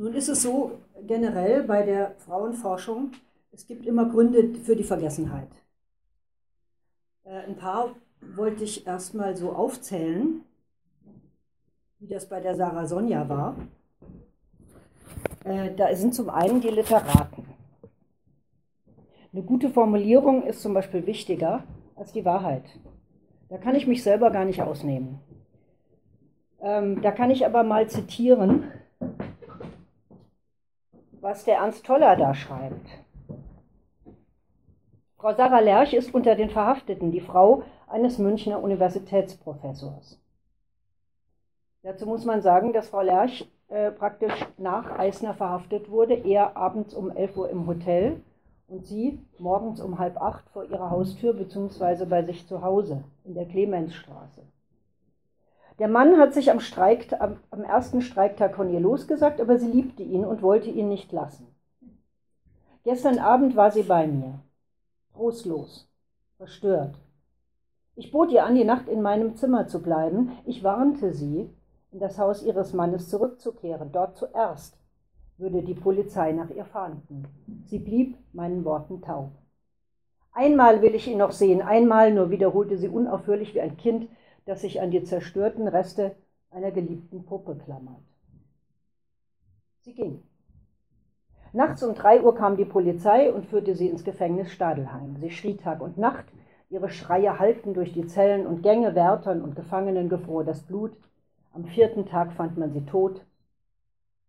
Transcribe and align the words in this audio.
Nun 0.00 0.14
ist 0.14 0.30
es 0.30 0.40
so 0.40 0.78
generell 1.06 1.62
bei 1.64 1.82
der 1.82 2.12
Frauenforschung, 2.20 3.10
es 3.52 3.66
gibt 3.66 3.84
immer 3.84 4.08
Gründe 4.08 4.58
für 4.60 4.74
die 4.74 4.82
Vergessenheit. 4.82 5.50
Äh, 7.24 7.40
ein 7.46 7.56
paar 7.56 7.94
wollte 8.34 8.64
ich 8.64 8.86
erstmal 8.86 9.36
so 9.36 9.52
aufzählen, 9.52 10.40
wie 11.98 12.06
das 12.06 12.30
bei 12.30 12.40
der 12.40 12.54
Sarah 12.54 12.86
Sonja 12.86 13.28
war. 13.28 13.56
Äh, 15.44 15.74
da 15.74 15.94
sind 15.94 16.14
zum 16.14 16.30
einen 16.30 16.62
die 16.62 16.68
Literaten. 16.68 17.44
Eine 19.34 19.42
gute 19.42 19.68
Formulierung 19.68 20.44
ist 20.44 20.62
zum 20.62 20.72
Beispiel 20.72 21.04
wichtiger 21.04 21.64
als 21.94 22.10
die 22.12 22.24
Wahrheit. 22.24 22.64
Da 23.50 23.58
kann 23.58 23.74
ich 23.74 23.86
mich 23.86 24.02
selber 24.02 24.30
gar 24.30 24.46
nicht 24.46 24.62
ausnehmen. 24.62 25.20
Ähm, 26.62 27.02
da 27.02 27.10
kann 27.10 27.30
ich 27.30 27.44
aber 27.44 27.64
mal 27.64 27.86
zitieren, 27.90 28.64
was 31.20 31.44
der 31.44 31.56
Ernst 31.56 31.84
Toller 31.84 32.16
da 32.16 32.34
schreibt. 32.34 32.86
Frau 35.18 35.34
Sarah 35.34 35.60
Lerch 35.60 35.92
ist 35.92 36.14
unter 36.14 36.34
den 36.34 36.50
Verhafteten 36.50 37.12
die 37.12 37.20
Frau 37.20 37.62
eines 37.86 38.18
Münchner 38.18 38.62
Universitätsprofessors. 38.62 40.18
Dazu 41.82 42.06
muss 42.06 42.24
man 42.24 42.40
sagen, 42.40 42.72
dass 42.72 42.88
Frau 42.88 43.02
Lerch 43.02 43.46
äh, 43.68 43.90
praktisch 43.90 44.32
nach 44.58 44.98
Eisner 44.98 45.34
verhaftet 45.34 45.90
wurde, 45.90 46.14
er 46.14 46.56
abends 46.56 46.94
um 46.94 47.10
11 47.10 47.36
Uhr 47.36 47.50
im 47.50 47.66
Hotel 47.66 48.22
und 48.68 48.86
sie 48.86 49.18
morgens 49.38 49.80
um 49.80 49.98
halb 49.98 50.20
acht 50.20 50.48
vor 50.50 50.64
ihrer 50.64 50.90
Haustür 50.90 51.34
bzw. 51.34 52.04
bei 52.06 52.22
sich 52.22 52.46
zu 52.46 52.62
Hause 52.62 53.04
in 53.24 53.34
der 53.34 53.46
Clemensstraße. 53.46 54.42
Der 55.80 55.88
Mann 55.88 56.18
hat 56.18 56.34
sich 56.34 56.50
am, 56.50 56.60
Streik, 56.60 57.10
am, 57.20 57.38
am 57.50 57.62
ersten 57.62 58.02
Streiktag 58.02 58.54
von 58.54 58.68
ihr 58.68 58.80
losgesagt, 58.80 59.40
aber 59.40 59.58
sie 59.58 59.72
liebte 59.72 60.02
ihn 60.02 60.26
und 60.26 60.42
wollte 60.42 60.68
ihn 60.68 60.90
nicht 60.90 61.10
lassen. 61.10 61.46
Gestern 62.84 63.18
Abend 63.18 63.56
war 63.56 63.70
sie 63.70 63.84
bei 63.84 64.06
mir, 64.06 64.40
trostlos, 65.14 65.90
verstört. 66.36 66.96
Ich 67.96 68.12
bot 68.12 68.30
ihr 68.30 68.44
an, 68.44 68.56
die 68.56 68.64
Nacht 68.64 68.88
in 68.88 69.00
meinem 69.00 69.36
Zimmer 69.36 69.68
zu 69.68 69.80
bleiben. 69.80 70.32
Ich 70.44 70.62
warnte 70.62 71.14
sie, 71.14 71.48
in 71.92 71.98
das 71.98 72.18
Haus 72.18 72.42
ihres 72.42 72.74
Mannes 72.74 73.08
zurückzukehren, 73.08 73.90
dort 73.90 74.18
zuerst 74.18 74.76
würde 75.38 75.62
die 75.62 75.72
Polizei 75.72 76.32
nach 76.32 76.50
ihr 76.50 76.66
fahnden. 76.66 77.26
Sie 77.64 77.78
blieb 77.78 78.18
meinen 78.34 78.66
Worten 78.66 79.00
taub. 79.00 79.30
Einmal 80.32 80.82
will 80.82 80.94
ich 80.94 81.08
ihn 81.08 81.16
noch 81.16 81.32
sehen, 81.32 81.62
einmal 81.62 82.12
nur 82.12 82.28
wiederholte 82.28 82.76
sie 82.76 82.88
unaufhörlich 82.88 83.54
wie 83.54 83.62
ein 83.62 83.78
Kind, 83.78 84.10
das 84.44 84.62
sich 84.62 84.80
an 84.80 84.90
die 84.90 85.02
zerstörten 85.04 85.68
Reste 85.68 86.16
einer 86.50 86.70
geliebten 86.70 87.24
Puppe 87.24 87.56
klammert. 87.56 88.02
Sie 89.80 89.94
ging. 89.94 90.22
Nachts 91.52 91.82
um 91.82 91.94
drei 91.94 92.22
Uhr 92.22 92.34
kam 92.34 92.56
die 92.56 92.64
Polizei 92.64 93.32
und 93.32 93.46
führte 93.46 93.74
sie 93.74 93.88
ins 93.88 94.04
Gefängnis 94.04 94.52
Stadelheim. 94.52 95.16
Sie 95.16 95.30
schrie 95.30 95.56
Tag 95.56 95.80
und 95.80 95.98
Nacht, 95.98 96.26
ihre 96.68 96.90
Schreie 96.90 97.38
hallten 97.38 97.74
durch 97.74 97.92
die 97.92 98.06
Zellen 98.06 98.46
und 98.46 98.62
Gänge, 98.62 98.94
Wärtern 98.94 99.42
und 99.42 99.56
Gefangenen 99.56 100.08
gefror 100.08 100.44
das 100.44 100.62
Blut. 100.62 100.96
Am 101.52 101.64
vierten 101.64 102.06
Tag 102.06 102.32
fand 102.32 102.56
man 102.56 102.72
sie 102.72 102.84
tot. 102.86 103.24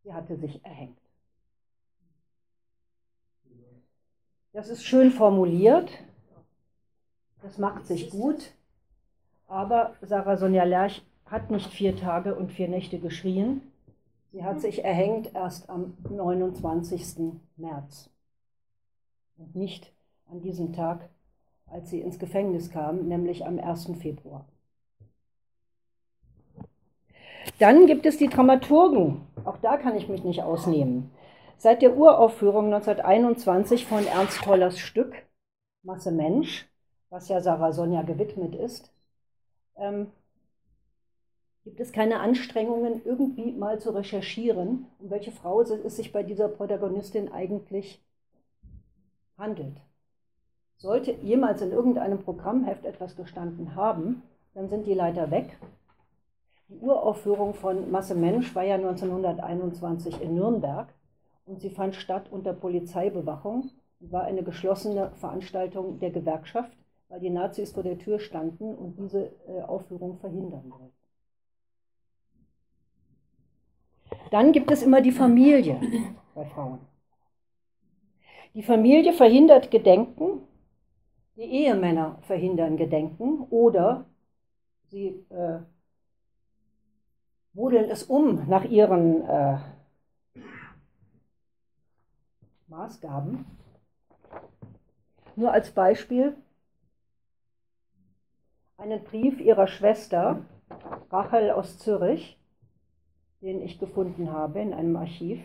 Sie 0.03 0.13
hatte 0.13 0.35
sich 0.37 0.65
erhängt. 0.65 0.97
Das 4.53 4.67
ist 4.67 4.83
schön 4.83 5.11
formuliert, 5.11 5.89
das 7.41 7.57
macht 7.57 7.87
sich 7.87 8.09
gut, 8.09 8.51
aber 9.51 9.95
Sarah 10.01 10.37
Sonja 10.37 10.63
Lerch 10.63 11.03
hat 11.25 11.51
nicht 11.51 11.71
vier 11.71 11.95
Tage 11.95 12.35
und 12.35 12.51
vier 12.51 12.69
Nächte 12.69 12.99
geschrien. 12.99 13.61
Sie 14.31 14.45
hat 14.45 14.61
sich 14.61 14.85
erhängt 14.85 15.35
erst 15.35 15.69
am 15.69 15.97
29. 16.09 17.33
März 17.57 18.09
und 19.37 19.53
nicht 19.55 19.91
an 20.29 20.41
diesem 20.41 20.71
Tag, 20.71 21.09
als 21.67 21.89
sie 21.89 21.99
ins 21.99 22.17
Gefängnis 22.17 22.69
kam, 22.69 23.09
nämlich 23.09 23.45
am 23.45 23.59
1. 23.59 23.91
Februar. 23.99 24.45
Dann 27.59 27.87
gibt 27.87 28.05
es 28.05 28.17
die 28.17 28.29
Dramaturgen. 28.29 29.21
Auch 29.43 29.57
da 29.57 29.75
kann 29.75 29.97
ich 29.97 30.07
mich 30.07 30.23
nicht 30.23 30.43
ausnehmen. 30.43 31.11
Seit 31.57 31.81
der 31.81 31.97
Uraufführung 31.97 32.65
1921 32.73 33.85
von 33.85 34.07
Ernst 34.07 34.41
Tollers 34.43 34.79
Stück 34.79 35.13
Masse 35.83 36.11
Mensch, 36.11 36.69
was 37.09 37.27
ja 37.27 37.41
Sarah 37.41 37.73
Sonja 37.73 38.03
gewidmet 38.03 38.55
ist, 38.55 38.93
ähm, 39.81 40.07
gibt 41.63 41.79
es 41.79 41.91
keine 41.91 42.19
Anstrengungen, 42.19 43.01
irgendwie 43.05 43.51
mal 43.51 43.79
zu 43.79 43.91
recherchieren, 43.91 44.87
um 44.99 45.09
welche 45.09 45.31
Frau 45.31 45.61
es 45.61 45.95
sich 45.95 46.11
bei 46.11 46.23
dieser 46.23 46.47
Protagonistin 46.47 47.31
eigentlich 47.31 48.03
handelt. 49.37 49.77
Sollte 50.77 51.11
jemals 51.11 51.61
in 51.61 51.71
irgendeinem 51.71 52.19
Programmheft 52.23 52.85
etwas 52.85 53.15
gestanden 53.15 53.75
haben, 53.75 54.23
dann 54.53 54.69
sind 54.69 54.87
die 54.87 54.93
leider 54.93 55.29
weg. 55.29 55.57
Die 56.69 56.79
Uraufführung 56.79 57.53
von 57.53 57.91
Masse 57.91 58.15
Mensch 58.15 58.55
war 58.55 58.63
ja 58.63 58.75
1921 58.75 60.21
in 60.21 60.35
Nürnberg 60.35 60.87
und 61.45 61.61
sie 61.61 61.69
fand 61.69 61.95
statt 61.95 62.31
unter 62.31 62.53
Polizeibewachung 62.53 63.69
und 63.99 64.11
war 64.11 64.23
eine 64.23 64.41
geschlossene 64.41 65.11
Veranstaltung 65.17 65.99
der 65.99 66.11
Gewerkschaft, 66.11 66.75
weil 67.11 67.19
die 67.19 67.29
Nazis 67.29 67.73
vor 67.73 67.83
der 67.83 67.97
Tür 67.97 68.19
standen 68.19 68.73
und 68.73 68.97
diese 68.97 69.33
äh, 69.45 69.61
Aufführung 69.63 70.17
verhindern 70.19 70.63
wollten. 70.69 70.95
Dann 74.31 74.53
gibt 74.53 74.71
es 74.71 74.81
immer 74.81 75.01
die 75.01 75.11
Familie 75.11 75.81
bei 76.33 76.45
Frauen. 76.45 76.79
Die 78.53 78.63
Familie 78.63 79.11
verhindert 79.11 79.71
Gedenken, 79.71 80.47
die 81.35 81.41
Ehemänner 81.41 82.17
verhindern 82.21 82.77
Gedenken 82.77 83.41
oder 83.49 84.05
sie 84.87 85.25
äh, 85.29 85.59
modeln 87.51 87.89
es 87.89 88.03
um 88.03 88.47
nach 88.47 88.63
ihren 88.63 89.27
äh, 89.27 89.57
Maßgaben. 92.67 93.45
Nur 95.35 95.51
als 95.51 95.71
Beispiel 95.71 96.37
einen 98.81 99.03
Brief 99.03 99.39
ihrer 99.39 99.67
Schwester 99.67 100.41
Rachel 101.11 101.51
aus 101.51 101.77
Zürich, 101.77 102.39
den 103.41 103.61
ich 103.61 103.77
gefunden 103.77 104.31
habe 104.31 104.59
in 104.59 104.73
einem 104.73 104.95
Archiv, 104.95 105.39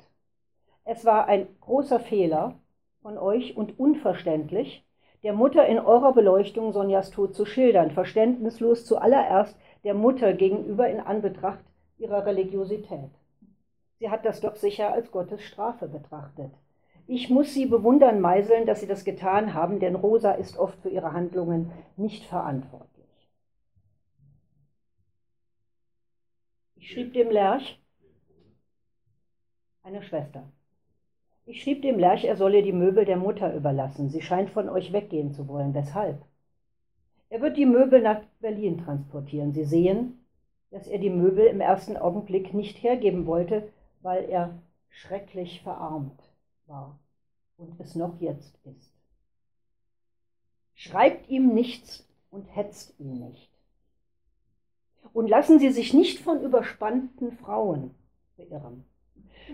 Es 0.85 1.05
war 1.05 1.27
ein 1.27 1.47
großer 1.61 2.01
Fehler 2.01 2.55
von 3.03 3.19
euch 3.19 3.57
und 3.57 3.79
unverständlich, 3.79 4.85
der 5.23 5.33
Mutter 5.33 5.67
in 5.67 5.79
eurer 5.79 6.13
Beleuchtung 6.13 6.73
Sonjas 6.73 7.11
Tod 7.11 7.35
zu 7.35 7.45
schildern, 7.47 7.91
verständnislos 7.91 8.85
zuallererst 8.85 9.57
der 9.87 9.95
Mutter 9.95 10.33
gegenüber 10.33 10.91
in 10.91 10.99
Anbetracht 10.99 11.65
ihrer 11.97 12.27
Religiosität. 12.27 13.13
Sie 14.01 14.11
hat 14.11 14.25
das 14.25 14.41
doch 14.41 14.57
sicher 14.57 14.93
als 14.93 15.13
Gottes 15.13 15.41
Strafe 15.43 15.87
betrachtet. 15.87 16.51
Ich 17.07 17.31
muss 17.31 17.55
sie 17.55 17.67
bewundern, 17.67 18.21
Meiseln, 18.21 18.67
dass 18.67 18.81
sie 18.81 18.89
das 18.89 19.05
getan 19.05 19.55
haben, 19.55 19.79
denn 19.79 19.95
Rosa 19.95 20.33
ist 20.33 20.59
oft 20.59 20.77
für 20.81 20.89
ihre 20.89 21.13
Handlungen 21.13 21.71
nicht 21.97 22.25
verantwortlich. 22.25 23.31
Ich 26.75 26.91
schrieb 26.91 27.13
dem 27.13 27.31
Lerch, 27.31 27.81
eine 29.85 30.03
Schwester. 30.03 30.51
Ich 31.45 31.63
schrieb 31.63 31.83
dem 31.83 32.01
Lerch, 32.01 32.25
er 32.25 32.35
solle 32.35 32.65
die 32.65 32.73
Möbel 32.73 33.05
der 33.05 33.19
Mutter 33.19 33.55
überlassen. 33.55 34.09
Sie 34.09 34.21
scheint 34.21 34.51
von 34.51 34.69
euch 34.69 34.93
weggehen 34.93 35.31
zu 35.31 35.47
wollen. 35.47 35.75
Weshalb? 35.75 36.25
Er 37.29 37.41
wird 37.41 37.57
die 37.57 37.67
Möbel 37.67 38.03
nach 38.03 38.23
Berlin 38.41 38.79
transportieren. 38.79 39.53
Sie 39.53 39.65
sehen, 39.65 40.25
dass 40.71 40.87
er 40.87 40.99
die 40.99 41.11
Möbel 41.11 41.47
im 41.47 41.61
ersten 41.61 41.97
Augenblick 41.97 42.55
nicht 42.55 42.83
hergeben 42.83 43.27
wollte, 43.27 43.73
weil 44.03 44.25
er 44.25 44.59
schrecklich 44.91 45.63
verarmt 45.63 46.21
war 46.67 46.99
und 47.57 47.79
es 47.81 47.95
noch 47.95 48.21
jetzt 48.21 48.59
ist. 48.65 48.93
Schreibt 50.75 51.29
ihm 51.29 51.55
nichts 51.55 52.07
und 52.31 52.47
hetzt 52.55 52.99
ihn 53.01 53.19
nicht. 53.19 53.51
Und 55.13 55.29
lassen 55.29 55.59
Sie 55.59 55.71
sich 55.71 55.95
nicht 55.95 56.21
von 56.21 56.43
überspannten 56.43 57.33
Frauen 57.33 57.95
beirren. 58.37 58.85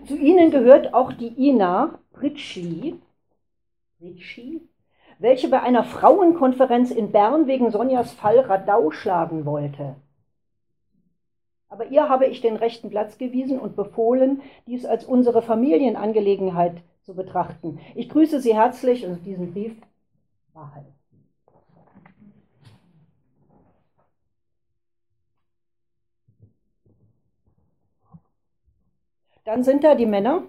Zu 0.06 0.16
ihnen 0.16 0.50
gehört 0.50 0.94
auch 0.94 1.12
die 1.12 1.48
Ina 1.48 2.00
Pritschli, 2.12 2.98
Pritschli, 3.98 4.62
welche 5.18 5.48
bei 5.48 5.60
einer 5.60 5.84
Frauenkonferenz 5.84 6.90
in 6.90 7.12
Bern 7.12 7.46
wegen 7.46 7.70
Sonjas 7.70 8.12
Fall 8.12 8.40
Radau 8.40 8.90
schlagen 8.90 9.44
wollte. 9.44 9.96
Aber 11.68 11.86
ihr 11.86 12.08
habe 12.08 12.26
ich 12.26 12.40
den 12.40 12.56
rechten 12.56 12.90
Platz 12.90 13.16
gewiesen 13.16 13.58
und 13.58 13.76
befohlen, 13.76 14.42
dies 14.66 14.84
als 14.84 15.04
unsere 15.04 15.40
Familienangelegenheit 15.40 16.82
zu 17.00 17.14
betrachten. 17.14 17.80
Ich 17.94 18.10
grüße 18.10 18.40
Sie 18.40 18.54
herzlich 18.54 19.06
und 19.06 19.24
diesen 19.24 19.52
Brief 19.52 19.74
Rahel. 20.54 20.84
Dann 29.44 29.64
sind 29.64 29.82
da 29.82 29.94
die 29.94 30.06
Männer, 30.06 30.44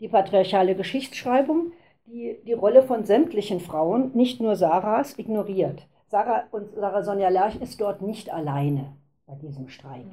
die 0.00 0.08
patriarchale 0.08 0.74
Geschichtsschreibung, 0.74 1.72
die 2.12 2.38
die 2.46 2.52
Rolle 2.52 2.82
von 2.82 3.04
sämtlichen 3.04 3.60
Frauen, 3.60 4.10
nicht 4.14 4.40
nur 4.40 4.54
Sarahs, 4.56 5.18
ignoriert. 5.18 5.86
Sarah 6.08 6.44
und 6.50 6.74
Sarah 6.74 7.02
Sonja 7.02 7.30
Lerch 7.30 7.56
ist 7.56 7.80
dort 7.80 8.02
nicht 8.02 8.30
alleine 8.30 8.92
bei 9.26 9.34
diesem 9.34 9.68
Streik. 9.68 10.04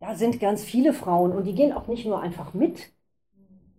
Da 0.00 0.16
sind 0.16 0.40
ganz 0.40 0.64
viele 0.64 0.92
Frauen 0.92 1.32
und 1.32 1.44
die 1.44 1.54
gehen 1.54 1.72
auch 1.72 1.86
nicht 1.86 2.04
nur 2.04 2.20
einfach 2.20 2.52
mit. 2.52 2.90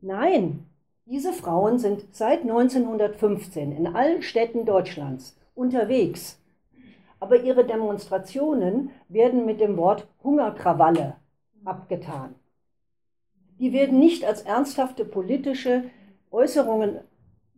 Nein, 0.01 0.65
diese 1.05 1.33
Frauen 1.33 1.77
sind 1.77 2.15
seit 2.15 2.41
1915 2.41 3.75
in 3.75 3.87
allen 3.87 4.21
Städten 4.21 4.65
Deutschlands 4.65 5.37
unterwegs. 5.55 6.41
Aber 7.19 7.41
ihre 7.41 7.65
Demonstrationen 7.65 8.91
werden 9.09 9.45
mit 9.45 9.59
dem 9.59 9.75
Wort 9.75 10.07
Hungerkrawalle 10.23 11.15
abgetan. 11.65 12.35
Die 13.59 13.73
werden 13.73 13.99
nicht 13.99 14.23
als 14.23 14.43
ernsthafte 14.43 15.03
politische 15.03 15.85
Äußerungen 16.31 16.99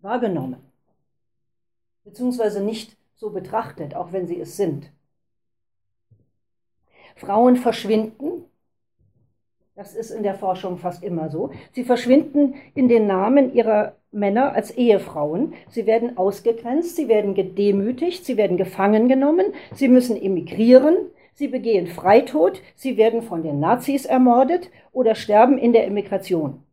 wahrgenommen, 0.02 0.58
beziehungsweise 2.04 2.62
nicht 2.64 2.98
so 3.16 3.32
betrachtet, 3.32 3.96
auch 3.96 4.12
wenn 4.14 4.28
sie 4.28 4.40
es 4.40 4.56
sind. 4.58 4.92
Frauen 7.16 7.58
verschwinden, 7.58 8.46
das 9.76 9.94
ist 9.96 10.12
in 10.12 10.24
der 10.24 10.36
Forschung 10.36 10.78
fast 10.78 11.04
immer 11.04 11.30
so, 11.30 11.52
sie 11.74 11.84
verschwinden 11.84 12.56
in 12.76 12.88
den 12.88 13.08
Namen 13.08 13.54
ihrer 13.54 13.96
Männer 14.12 14.54
als 14.54 14.72
Ehefrauen, 14.72 15.54
sie 15.70 15.86
werden 15.86 16.18
ausgegrenzt, 16.18 16.96
sie 16.96 17.08
werden 17.08 17.36
gedemütigt, 17.36 18.26
sie 18.26 18.38
werden 18.38 18.58
gefangen 18.58 19.08
genommen, 19.08 19.54
sie 19.74 19.88
müssen 19.88 20.20
emigrieren, 20.22 20.98
sie 21.34 21.48
begehen 21.48 21.88
Freitod, 21.88 22.62
sie 22.76 22.98
werden 22.98 23.22
von 23.22 23.44
den 23.44 23.60
Nazis 23.60 24.06
ermordet 24.06 24.70
oder 24.92 25.16
sterben 25.16 25.58
in 25.58 25.74
der 25.74 25.86
Emigration. 25.86 26.64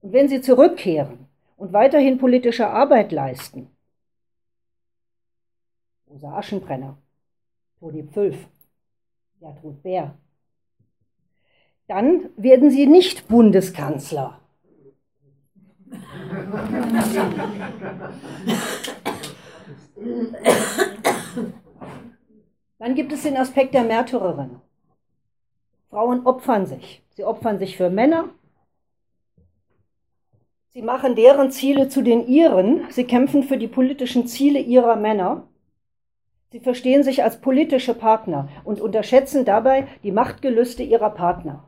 Und 0.00 0.12
wenn 0.12 0.28
sie 0.28 0.40
zurückkehren 0.40 1.26
und 1.56 1.72
weiterhin 1.72 2.18
politische 2.18 2.68
Arbeit 2.68 3.12
leisten, 3.12 3.70
Rosa 6.08 6.36
Aschenbrenner, 6.36 6.96
Toni 7.80 8.02
Pfülf, 8.04 8.48
Gertrud 9.40 9.82
Bär, 9.82 10.14
dann 11.86 12.30
werden 12.36 12.70
sie 12.70 12.86
nicht 12.86 13.28
Bundeskanzler. 13.28 14.40
Dann 22.78 22.94
gibt 22.94 23.12
es 23.12 23.22
den 23.22 23.36
Aspekt 23.36 23.74
der 23.74 23.84
Märtyrerin. 23.84 24.60
Frauen 25.90 26.26
opfern 26.26 26.66
sich. 26.66 27.02
Sie 27.16 27.24
opfern 27.24 27.58
sich 27.58 27.76
für 27.76 27.90
Männer. 27.90 28.28
Sie 30.78 30.84
machen 30.84 31.16
deren 31.16 31.50
Ziele 31.50 31.88
zu 31.88 32.02
den 32.02 32.28
ihren. 32.28 32.88
Sie 32.92 33.02
kämpfen 33.02 33.42
für 33.42 33.58
die 33.58 33.66
politischen 33.66 34.28
Ziele 34.28 34.60
ihrer 34.60 34.94
Männer. 34.94 35.48
Sie 36.52 36.60
verstehen 36.60 37.02
sich 37.02 37.24
als 37.24 37.40
politische 37.40 37.94
Partner 37.94 38.48
und 38.62 38.80
unterschätzen 38.80 39.44
dabei 39.44 39.88
die 40.04 40.12
Machtgelüste 40.12 40.84
ihrer 40.84 41.10
Partner. 41.10 41.64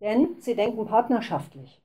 Denn 0.00 0.30
sie 0.40 0.56
denken 0.56 0.84
partnerschaftlich, 0.84 1.80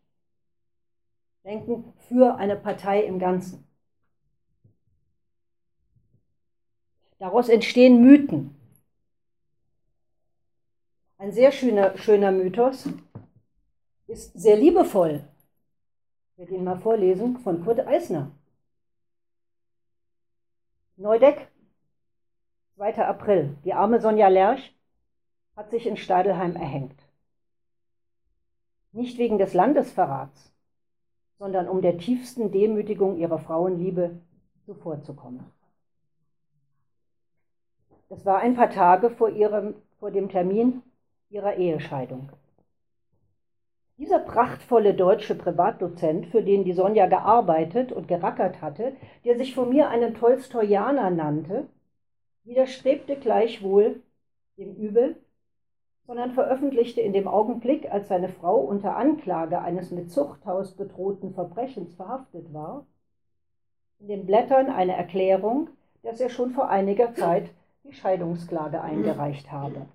denken 1.43 1.93
für 2.07 2.37
eine 2.37 2.55
Partei 2.55 3.03
im 3.03 3.19
Ganzen. 3.19 3.67
Daraus 7.19 7.47
entstehen 7.47 8.01
Mythen. 8.01 8.55
Ein 11.19 11.31
sehr 11.31 11.51
schöner, 11.51 11.95
schöner 11.95 12.31
Mythos 12.31 12.89
ist 14.13 14.39
sehr 14.39 14.55
liebevoll. 14.55 15.23
Ich 16.31 16.37
werde 16.37 16.53
ihn 16.53 16.63
mal 16.63 16.77
vorlesen 16.77 17.37
von 17.39 17.63
Kurt 17.63 17.79
Eisner. 17.79 18.31
Neudeck, 20.97 21.47
2. 22.75 23.05
April. 23.05 23.57
Die 23.65 23.73
arme 23.73 23.99
Sonja 23.99 24.27
Lerch 24.27 24.75
hat 25.55 25.71
sich 25.71 25.87
in 25.87 25.97
Stadelheim 25.97 26.55
erhängt. 26.55 26.99
Nicht 28.91 29.17
wegen 29.17 29.39
des 29.39 29.55
Landesverrats, 29.55 30.53
sondern 31.39 31.67
um 31.67 31.81
der 31.81 31.97
tiefsten 31.97 32.51
Demütigung 32.51 33.17
ihrer 33.17 33.39
Frauenliebe 33.39 34.19
zuvorzukommen. 34.65 35.43
Es 38.09 38.23
war 38.27 38.39
ein 38.41 38.55
paar 38.55 38.69
Tage 38.69 39.09
vor, 39.09 39.29
ihrem, 39.29 39.73
vor 39.99 40.11
dem 40.11 40.29
Termin 40.29 40.83
ihrer 41.31 41.55
Ehescheidung. 41.55 42.29
Dieser 43.97 44.19
prachtvolle 44.19 44.95
deutsche 44.95 45.35
Privatdozent, 45.35 46.27
für 46.27 46.41
den 46.41 46.63
die 46.63 46.73
Sonja 46.73 47.05
gearbeitet 47.05 47.91
und 47.91 48.07
gerackert 48.07 48.61
hatte, 48.61 48.93
der 49.23 49.37
sich 49.37 49.53
von 49.53 49.69
mir 49.69 49.89
einen 49.89 50.15
Tolstoyaner 50.15 51.11
nannte, 51.11 51.67
widerstrebte 52.43 53.15
gleichwohl 53.15 54.01
dem 54.57 54.75
Übel, 54.75 55.15
sondern 56.05 56.31
veröffentlichte 56.31 57.01
in 57.01 57.13
dem 57.13 57.27
Augenblick, 57.27 57.91
als 57.91 58.07
seine 58.07 58.29
Frau 58.29 58.57
unter 58.57 58.97
Anklage 58.97 59.61
eines 59.61 59.91
mit 59.91 60.11
Zuchthaus 60.11 60.75
bedrohten 60.75 61.33
Verbrechens 61.33 61.93
verhaftet 61.95 62.53
war, 62.53 62.85
in 63.99 64.07
den 64.07 64.25
Blättern 64.25 64.69
eine 64.69 64.95
Erklärung, 64.95 65.69
dass 66.01 66.19
er 66.19 66.29
schon 66.29 66.51
vor 66.51 66.69
einiger 66.69 67.13
Zeit 67.13 67.49
die 67.85 67.93
Scheidungsklage 67.93 68.81
eingereicht 68.81 69.51
habe. 69.51 69.85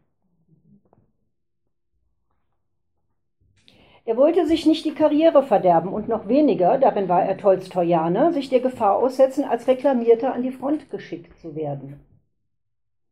Er 4.08 4.16
wollte 4.16 4.46
sich 4.46 4.64
nicht 4.64 4.86
die 4.86 4.94
Karriere 4.94 5.42
verderben 5.42 5.92
und 5.92 6.08
noch 6.08 6.28
weniger, 6.28 6.78
darin 6.78 7.10
war 7.10 7.22
er 7.22 7.36
Tolstoyaner, 7.36 8.32
sich 8.32 8.48
der 8.48 8.60
Gefahr 8.60 8.96
aussetzen, 8.96 9.44
als 9.44 9.66
Reklamierter 9.66 10.32
an 10.32 10.42
die 10.42 10.50
Front 10.50 10.88
geschickt 10.88 11.38
zu 11.42 11.54
werden. 11.54 12.00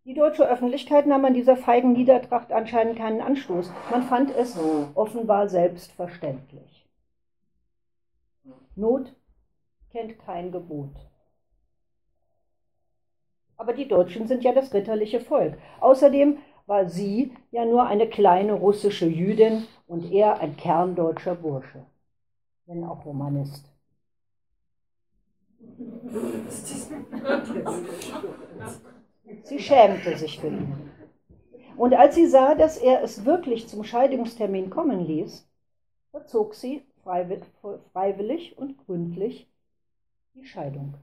Die 0.07 0.15
deutsche 0.15 0.49
Öffentlichkeit 0.49 1.07
nahm 1.07 1.27
an 1.27 1.35
dieser 1.35 1.59
feigen 1.59 1.93
Niedertracht 1.93 2.51
anscheinend 2.51 2.97
keinen 2.97 3.21
Anstoß. 3.21 3.71
Man 3.91 4.05
fand 4.05 4.35
es 4.35 4.59
offenbar 4.95 5.51
selbstverständlich. 5.51 6.87
Not 8.75 9.13
kennt 9.93 10.19
kein 10.21 10.51
Gebot. 10.51 10.95
Aber 13.59 13.75
die 13.75 13.87
Deutschen 13.87 14.27
sind 14.27 14.45
ja 14.45 14.55
das 14.55 14.73
ritterliche 14.73 15.21
Volk. 15.21 15.59
Außerdem 15.79 16.39
war 16.67 16.89
sie 16.89 17.33
ja 17.51 17.65
nur 17.65 17.87
eine 17.87 18.09
kleine 18.09 18.53
russische 18.53 19.07
Jüdin 19.07 19.67
und 19.87 20.11
er 20.13 20.41
ein 20.41 20.57
kerndeutscher 20.57 21.35
Bursche, 21.35 21.85
wenn 22.67 22.85
auch 22.85 23.05
Romanist. 23.05 23.65
Sie 29.43 29.59
schämte 29.59 30.17
sich 30.17 30.39
für 30.41 30.49
ihn. 30.49 30.91
Und 31.77 31.95
als 31.95 32.15
sie 32.15 32.27
sah, 32.27 32.55
dass 32.55 32.79
er 32.79 33.03
es 33.03 33.25
wirklich 33.25 33.69
zum 33.69 33.85
Scheidungstermin 33.85 34.71
kommen 34.71 35.07
ließ, 35.07 35.47
verzog 36.11 36.55
sie 36.55 36.83
freiwillig 37.05 38.57
und 38.59 38.79
gründlich 38.87 39.47
die 40.35 40.45
Scheidung 40.45 40.95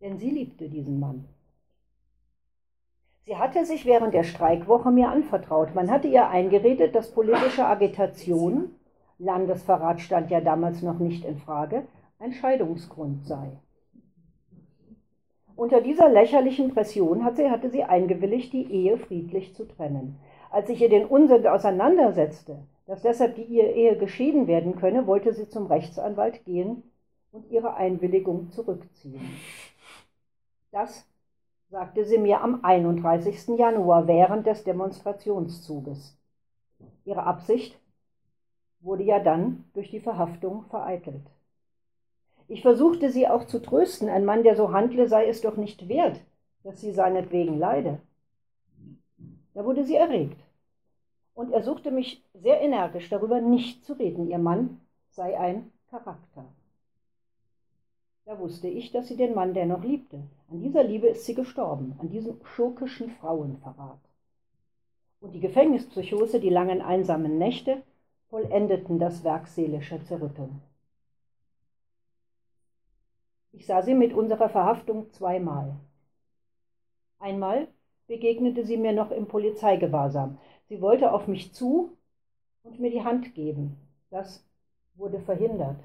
denn 0.00 0.18
sie 0.18 0.30
liebte 0.30 0.68
diesen 0.68 1.00
Mann. 1.00 1.24
Sie 3.26 3.36
hatte 3.36 3.64
sich 3.64 3.84
während 3.84 4.14
der 4.14 4.22
Streikwoche 4.22 4.92
mir 4.92 5.08
anvertraut. 5.08 5.74
Man 5.74 5.90
hatte 5.90 6.06
ihr 6.06 6.28
eingeredet, 6.28 6.94
dass 6.94 7.10
politische 7.10 7.66
Agitation, 7.66 8.70
Landesverrat 9.18 10.00
stand 10.00 10.30
ja 10.30 10.40
damals 10.40 10.80
noch 10.82 11.00
nicht 11.00 11.24
in 11.24 11.36
Frage, 11.36 11.88
ein 12.20 12.32
Scheidungsgrund 12.32 13.26
sei. 13.26 13.58
Unter 15.56 15.80
dieser 15.80 16.08
lächerlichen 16.08 16.72
Pression 16.72 17.24
hatte 17.24 17.42
sie, 17.42 17.50
hatte 17.50 17.70
sie 17.70 17.82
eingewilligt, 17.82 18.52
die 18.52 18.70
Ehe 18.70 18.96
friedlich 18.96 19.56
zu 19.56 19.66
trennen. 19.66 20.20
Als 20.52 20.68
ich 20.68 20.80
ihr 20.80 20.88
den 20.88 21.06
Unsinn 21.06 21.48
auseinandersetzte, 21.48 22.58
Dass 22.86 23.02
deshalb 23.02 23.34
die 23.34 23.58
Ehe 23.58 23.98
geschieden 23.98 24.46
werden 24.46 24.76
könne, 24.76 25.08
wollte 25.08 25.32
sie 25.34 25.48
zum 25.48 25.66
Rechtsanwalt 25.66 26.44
gehen 26.44 26.84
und 27.32 27.50
ihre 27.50 27.74
Einwilligung 27.74 28.52
zurückziehen. 28.52 29.20
Das 30.70 31.04
sagte 31.76 32.06
sie 32.06 32.16
mir 32.16 32.40
am 32.40 32.64
31. 32.64 33.58
Januar 33.58 34.06
während 34.06 34.46
des 34.46 34.64
Demonstrationszuges. 34.64 36.16
Ihre 37.04 37.24
Absicht 37.24 37.78
wurde 38.80 39.02
ja 39.02 39.20
dann 39.20 39.64
durch 39.74 39.90
die 39.90 40.00
Verhaftung 40.00 40.64
vereitelt. 40.70 41.20
Ich 42.48 42.62
versuchte 42.62 43.10
sie 43.10 43.28
auch 43.28 43.46
zu 43.46 43.60
trösten, 43.60 44.08
ein 44.08 44.24
Mann, 44.24 44.42
der 44.42 44.56
so 44.56 44.72
handle, 44.72 45.06
sei 45.06 45.28
es 45.28 45.42
doch 45.42 45.58
nicht 45.58 45.86
wert, 45.86 46.18
dass 46.64 46.80
sie 46.80 46.92
seinetwegen 46.92 47.58
leide. 47.58 48.00
Da 49.52 49.62
wurde 49.66 49.84
sie 49.84 49.96
erregt 49.96 50.40
und 51.34 51.52
er 51.52 51.62
suchte 51.62 51.90
mich 51.90 52.24
sehr 52.32 52.62
energisch 52.62 53.10
darüber 53.10 53.42
nicht 53.42 53.84
zu 53.84 53.92
reden. 53.92 54.30
Ihr 54.30 54.38
Mann 54.38 54.80
sei 55.10 55.38
ein 55.38 55.70
Charakter. 55.90 56.46
Da 58.26 58.36
wusste 58.40 58.66
ich, 58.66 58.90
dass 58.90 59.06
sie 59.06 59.16
den 59.16 59.34
Mann 59.34 59.54
dennoch 59.54 59.84
liebte. 59.84 60.20
An 60.50 60.60
dieser 60.60 60.82
Liebe 60.82 61.06
ist 61.06 61.24
sie 61.24 61.34
gestorben, 61.34 61.94
an 61.98 62.10
diesem 62.10 62.44
schurkischen 62.44 63.10
Frauenverrat. 63.10 64.00
Und 65.20 65.32
die 65.32 65.40
Gefängnispsychose, 65.40 66.40
die 66.40 66.50
langen 66.50 66.82
einsamen 66.82 67.38
Nächte, 67.38 67.82
vollendeten 68.28 68.98
das 68.98 69.22
Werk 69.22 69.46
seelischer 69.46 70.02
Zerrüttung. 70.04 70.60
Ich 73.52 73.64
sah 73.64 73.82
sie 73.82 73.94
mit 73.94 74.12
unserer 74.12 74.48
Verhaftung 74.48 75.08
zweimal. 75.12 75.76
Einmal 77.20 77.68
begegnete 78.08 78.64
sie 78.64 78.76
mir 78.76 78.92
noch 78.92 79.12
im 79.12 79.26
Polizeigewahrsam. 79.26 80.38
Sie 80.68 80.80
wollte 80.80 81.12
auf 81.12 81.28
mich 81.28 81.54
zu 81.54 81.96
und 82.64 82.80
mir 82.80 82.90
die 82.90 83.04
Hand 83.04 83.36
geben. 83.36 83.76
Das 84.10 84.44
wurde 84.96 85.20
verhindert. 85.20 85.78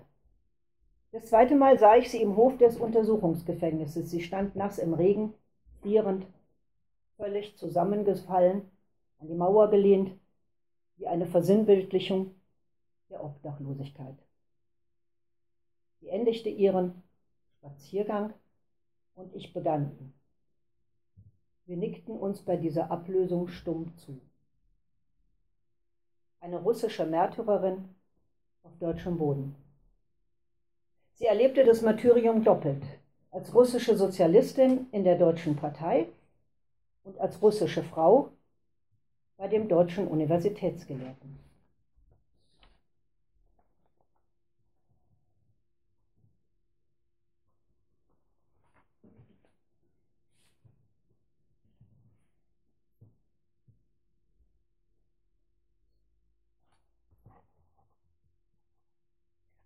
Das 1.12 1.25
zweite 1.25 1.56
Mal 1.56 1.77
sah 1.77 1.98
ich 1.98 2.10
sie 2.10 2.22
im 2.22 2.38
Hof 2.38 2.58
des 2.58 2.77
Untersuchungsgefängnisses. 2.77 4.10
Sie 4.10 4.22
stand 4.22 4.56
nass 4.56 4.80
im 4.80 4.94
Regen, 4.94 5.34
frierend, 5.82 6.25
völlig 7.18 7.58
zusammengefallen, 7.58 8.62
an 9.20 9.27
die 9.27 9.36
Mauer 9.36 9.70
gelehnt, 9.70 10.18
wie 10.96 11.08
eine 11.08 11.27
Versinnbildlichung 11.27 12.34
der 13.10 13.24
Obdachlosigkeit. 13.24 14.15
Sie 16.00 16.08
endigte 16.08 16.50
ihren 16.50 17.03
Spaziergang 17.58 18.34
und 19.15 19.36
ich 19.36 19.53
begann. 19.53 20.13
Wir 21.65 21.75
nickten 21.75 22.18
uns 22.18 22.41
bei 22.41 22.56
dieser 22.56 22.89
Ablösung 22.89 23.50
stumm 23.50 23.96
zu. 23.98 24.20
Eine 26.39 26.58
russische 26.62 27.06
Märtyrerin 27.06 27.89
auf 28.63 28.77
deutschem 28.80 29.18
Boden. 29.18 29.56
Sie 31.22 31.28
erlebte 31.28 31.63
das 31.63 31.84
Martyrium 31.84 32.44
doppelt, 32.44 32.82
als 33.30 33.54
russische 33.54 33.96
Sozialistin 33.96 34.88
in 34.92 35.04
der 35.04 35.20
Deutschen 35.20 35.56
Partei 35.56 36.08
und 37.04 37.20
als 37.20 37.40
russische 37.44 37.84
Frau 37.84 38.32
bei 39.38 39.48
dem 39.48 39.68
deutschen 39.68 40.08
Universitätsgelehrten. 40.08 41.38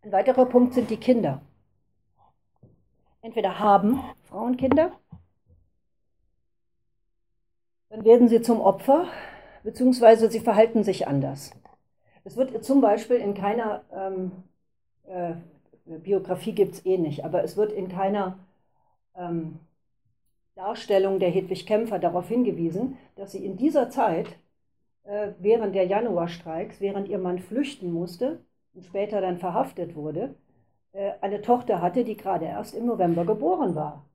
Ein 0.06 0.12
weiterer 0.12 0.46
Punkt 0.46 0.76
sind 0.76 0.92
die 0.92 0.98
Kinder. 0.98 1.42
Entweder 3.24 3.58
haben 3.58 4.04
Frauen 4.26 4.56
Kinder, 4.56 4.92
dann 7.90 8.06
werden 8.06 8.28
sie 8.28 8.44
zum 8.44 8.62
Opfer, 8.62 9.08
beziehungsweise 9.64 10.30
sie 10.30 10.42
verhalten 10.42 10.84
sich 10.84 11.08
anders. 11.08 11.54
Es 12.24 12.38
wird 12.38 12.64
zum 12.64 12.82
Beispiel 12.82 13.16
in 13.16 13.34
keiner 13.34 13.84
ähm, 13.92 14.32
äh, 15.08 15.34
Biografie 15.86 16.54
gibt 16.54 16.76
es 16.76 16.86
eh 16.86 17.00
nicht, 17.00 17.26
aber 17.26 17.44
es 17.44 17.58
wird 17.58 17.72
in 17.72 17.90
keiner 17.90 18.38
ähm, 19.16 19.60
Darstellung 20.54 21.18
der 21.18 21.32
Hedwig 21.32 21.66
Kämpfer 21.66 21.98
darauf 21.98 22.28
hingewiesen, 22.28 23.00
dass 23.16 23.32
sie 23.32 23.44
in 23.44 23.58
dieser 23.58 23.90
Zeit, 23.90 24.28
äh, 25.06 25.32
während 25.40 25.74
der 25.74 25.88
Januarstreiks, 25.88 26.80
während 26.80 27.08
ihr 27.08 27.18
Mann 27.18 27.40
flüchten 27.40 27.92
musste, 27.92 28.45
und 28.76 28.86
später 28.86 29.22
dann 29.22 29.38
verhaftet 29.38 29.96
wurde, 29.96 30.36
äh, 30.92 31.14
eine 31.22 31.42
Tochter 31.42 31.82
hatte, 31.82 32.04
die 32.04 32.18
gerade 32.18 32.46
erst 32.46 32.76
im 32.76 32.86
November 32.86 33.26
geboren 33.26 33.76
war. 33.76 34.06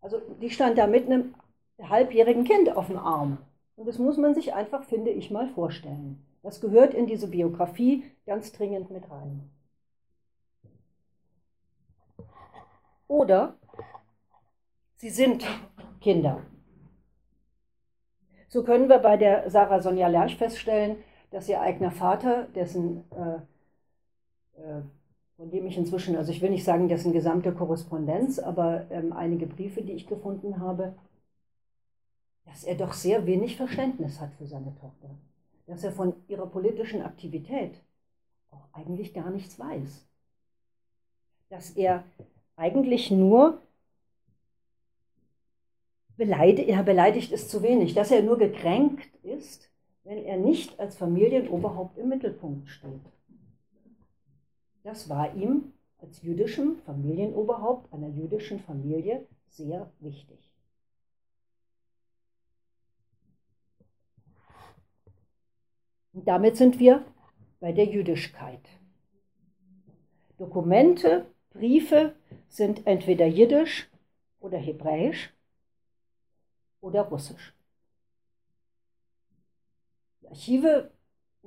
Also 0.00 0.20
die 0.40 0.50
stand 0.50 0.78
da 0.78 0.86
mit 0.86 1.06
einem 1.06 1.34
halbjährigen 1.82 2.44
Kind 2.44 2.74
auf 2.74 2.86
dem 2.86 2.98
Arm. 2.98 3.38
Und 3.76 3.86
das 3.86 3.98
muss 3.98 4.16
man 4.16 4.34
sich 4.34 4.54
einfach, 4.54 4.84
finde 4.84 5.10
ich, 5.10 5.30
mal 5.30 5.48
vorstellen. 5.48 6.24
Das 6.42 6.60
gehört 6.60 6.94
in 6.94 7.06
diese 7.06 7.28
Biografie 7.28 8.04
ganz 8.26 8.52
dringend 8.52 8.90
mit 8.90 9.10
rein. 9.10 9.50
Oder 13.08 13.54
sie 14.96 15.10
sind 15.10 15.44
Kinder. 16.00 16.42
So 18.48 18.64
können 18.64 18.88
wir 18.88 18.98
bei 18.98 19.16
der 19.16 19.50
Sarah 19.50 19.80
Sonja 19.80 20.08
Lerch 20.08 20.36
feststellen, 20.36 20.96
dass 21.30 21.48
ihr 21.48 21.60
eigener 21.60 21.90
Vater, 21.90 22.44
dessen 22.54 23.04
äh, 23.10 23.40
von 25.36 25.50
dem 25.50 25.66
ich 25.66 25.78
inzwischen, 25.78 26.16
also 26.16 26.32
ich 26.32 26.42
will 26.42 26.50
nicht 26.50 26.64
sagen, 26.64 26.88
dessen 26.88 27.12
gesamte 27.12 27.52
Korrespondenz, 27.52 28.38
aber 28.38 28.90
ähm, 28.90 29.12
einige 29.12 29.46
Briefe, 29.46 29.82
die 29.82 29.92
ich 29.92 30.06
gefunden 30.06 30.58
habe, 30.58 30.94
dass 32.44 32.64
er 32.64 32.74
doch 32.74 32.92
sehr 32.92 33.24
wenig 33.26 33.56
Verständnis 33.56 34.20
hat 34.20 34.34
für 34.34 34.46
seine 34.46 34.74
Tochter. 34.74 35.10
Dass 35.66 35.84
er 35.84 35.92
von 35.92 36.14
ihrer 36.26 36.46
politischen 36.46 37.02
Aktivität 37.02 37.80
auch 38.50 38.66
eigentlich 38.72 39.14
gar 39.14 39.30
nichts 39.30 39.58
weiß. 39.58 40.06
Dass 41.50 41.70
er 41.70 42.02
eigentlich 42.56 43.10
nur 43.10 43.60
beleidigt, 46.16 46.68
ja, 46.68 46.82
beleidigt 46.82 47.30
ist 47.30 47.48
zu 47.48 47.62
wenig, 47.62 47.94
dass 47.94 48.10
er 48.10 48.22
nur 48.22 48.38
gekränkt 48.38 49.14
ist, 49.22 49.70
wenn 50.02 50.18
er 50.18 50.36
nicht 50.36 50.80
als 50.80 50.96
Familienoberhaupt 50.96 51.96
im 51.96 52.08
Mittelpunkt 52.08 52.68
steht. 52.68 53.00
Das 54.82 55.08
war 55.08 55.34
ihm 55.34 55.72
als 55.98 56.22
jüdischem 56.22 56.78
Familienoberhaupt 56.86 57.92
einer 57.92 58.08
jüdischen 58.08 58.60
Familie 58.60 59.26
sehr 59.48 59.90
wichtig. 60.00 60.38
Und 66.12 66.26
damit 66.26 66.56
sind 66.56 66.78
wir 66.78 67.04
bei 67.60 67.72
der 67.72 67.86
Jüdischkeit. 67.86 68.68
Dokumente, 70.36 71.26
Briefe 71.50 72.14
sind 72.48 72.86
entweder 72.86 73.26
jiddisch 73.26 73.90
oder 74.40 74.58
hebräisch 74.58 75.32
oder 76.80 77.02
russisch. 77.02 77.54
Die 80.22 80.28
Archive 80.28 80.90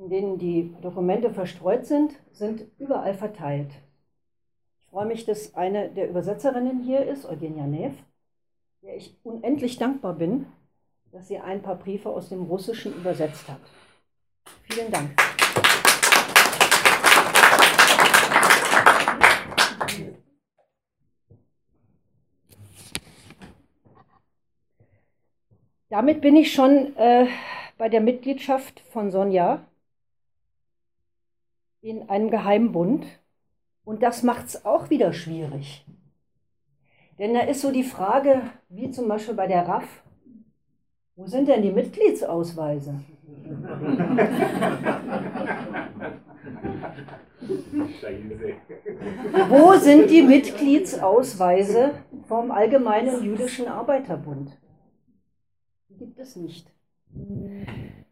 in 0.01 0.09
denen 0.09 0.37
die 0.39 0.75
Dokumente 0.81 1.29
verstreut 1.29 1.85
sind, 1.85 2.13
sind 2.31 2.65
überall 2.79 3.13
verteilt. 3.13 3.69
Ich 4.79 4.87
freue 4.87 5.05
mich, 5.05 5.25
dass 5.25 5.53
eine 5.53 5.89
der 5.89 6.09
Übersetzerinnen 6.09 6.81
hier 6.81 7.05
ist, 7.05 7.25
Eugenia 7.25 7.67
Neff, 7.67 7.93
der 8.81 8.97
ich 8.97 9.15
unendlich 9.23 9.77
dankbar 9.77 10.15
bin, 10.15 10.47
dass 11.11 11.27
sie 11.27 11.37
ein 11.37 11.61
paar 11.61 11.75
Briefe 11.75 12.09
aus 12.09 12.29
dem 12.29 12.43
Russischen 12.43 12.95
übersetzt 12.95 13.47
hat. 13.47 13.59
Vielen 14.63 14.91
Dank. 14.91 15.11
Damit 25.89 26.21
bin 26.21 26.37
ich 26.37 26.53
schon 26.53 26.95
äh, 26.95 27.27
bei 27.77 27.89
der 27.89 28.01
Mitgliedschaft 28.01 28.79
von 28.91 29.11
Sonja 29.11 29.61
in 31.81 32.09
einem 32.09 32.29
Geheimbund. 32.29 33.05
Und 33.83 34.03
das 34.03 34.23
macht 34.23 34.47
es 34.47 34.65
auch 34.65 34.89
wieder 34.89 35.13
schwierig. 35.13 35.85
Denn 37.17 37.33
da 37.33 37.41
ist 37.41 37.61
so 37.61 37.71
die 37.71 37.83
Frage, 37.83 38.41
wie 38.69 38.91
zum 38.91 39.07
Beispiel 39.07 39.35
bei 39.35 39.47
der 39.47 39.67
RAF, 39.67 40.03
wo 41.15 41.25
sind 41.27 41.47
denn 41.47 41.61
die 41.61 41.71
Mitgliedsausweise? 41.71 43.01
wo 49.49 49.73
sind 49.75 50.09
die 50.09 50.23
Mitgliedsausweise 50.23 51.91
vom 52.27 52.51
Allgemeinen 52.51 53.23
Jüdischen 53.23 53.67
Arbeiterbund? 53.67 54.57
Die 55.89 55.97
gibt 55.97 56.19
es 56.19 56.35
nicht. 56.35 56.71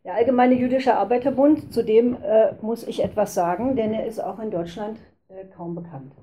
Der 0.06 0.16
Allgemeine 0.16 0.56
Jüdische 0.56 0.96
Arbeiterbund, 0.96 1.74
zu 1.74 1.84
dem 1.84 2.16
äh, 2.24 2.54
muss 2.62 2.88
ich 2.88 3.04
etwas 3.04 3.34
sagen, 3.34 3.76
denn 3.76 3.94
er 3.94 4.06
ist 4.06 4.20
auch 4.20 4.40
in 4.40 4.50
Deutschland 4.50 4.98
äh, 5.28 5.46
kaum 5.46 5.76
bekannt. 5.76 6.14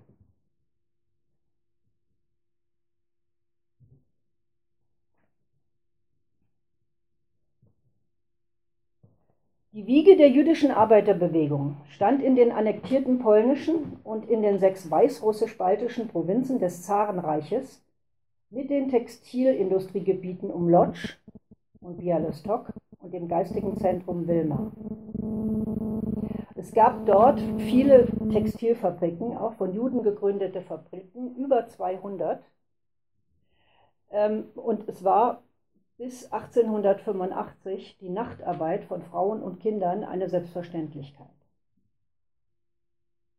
Die 9.73 9.87
Wiege 9.87 10.17
der 10.17 10.31
jüdischen 10.31 10.71
Arbeiterbewegung 10.71 11.77
stand 11.91 12.23
in 12.23 12.35
den 12.35 12.51
annektierten 12.51 13.19
polnischen 13.19 13.99
und 14.05 14.27
in 14.27 14.41
den 14.41 14.59
sechs 14.59 14.91
weißrussisch-baltischen 14.91 16.09
Provinzen 16.09 16.59
des 16.59 16.83
Zarenreiches 16.85 17.85
mit 18.49 18.71
den 18.71 18.89
Textilindustriegebieten 18.89 20.51
um 20.51 20.71
Lodz 20.71 21.19
und 21.83 21.99
Bialystok 21.99 22.73
und 23.07 23.13
dem 23.13 23.29
geistigen 23.29 23.77
Zentrum 23.77 24.27
Wilma. 24.27 24.73
Es 26.57 26.73
gab 26.73 27.07
dort 27.07 27.41
viele 27.59 28.07
Textilfabriken, 28.33 29.37
auch 29.37 29.53
von 29.55 29.73
Juden 29.73 30.03
gegründete 30.03 30.61
Fabriken, 30.61 31.37
über 31.37 31.69
200. 31.69 32.43
Ähm, 34.11 34.47
und 34.57 34.89
es 34.89 35.05
war 35.05 35.45
bis 35.99 36.33
1885 36.33 37.99
die 38.01 38.11
Nachtarbeit 38.11 38.85
von 38.85 39.03
Frauen 39.03 39.41
und 39.41 39.61
Kindern 39.61 40.03
eine 40.03 40.29
Selbstverständlichkeit. 40.29 41.29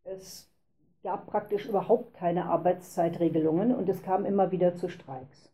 Es 0.06 0.50
gab 1.04 1.28
praktisch 1.28 1.66
überhaupt 1.66 2.14
keine 2.14 2.46
Arbeitszeitregelungen 2.46 3.76
und 3.76 3.90
es 3.90 4.02
kam 4.02 4.24
immer 4.24 4.52
wieder 4.52 4.76
zu 4.76 4.88
Streiks. 4.88 5.52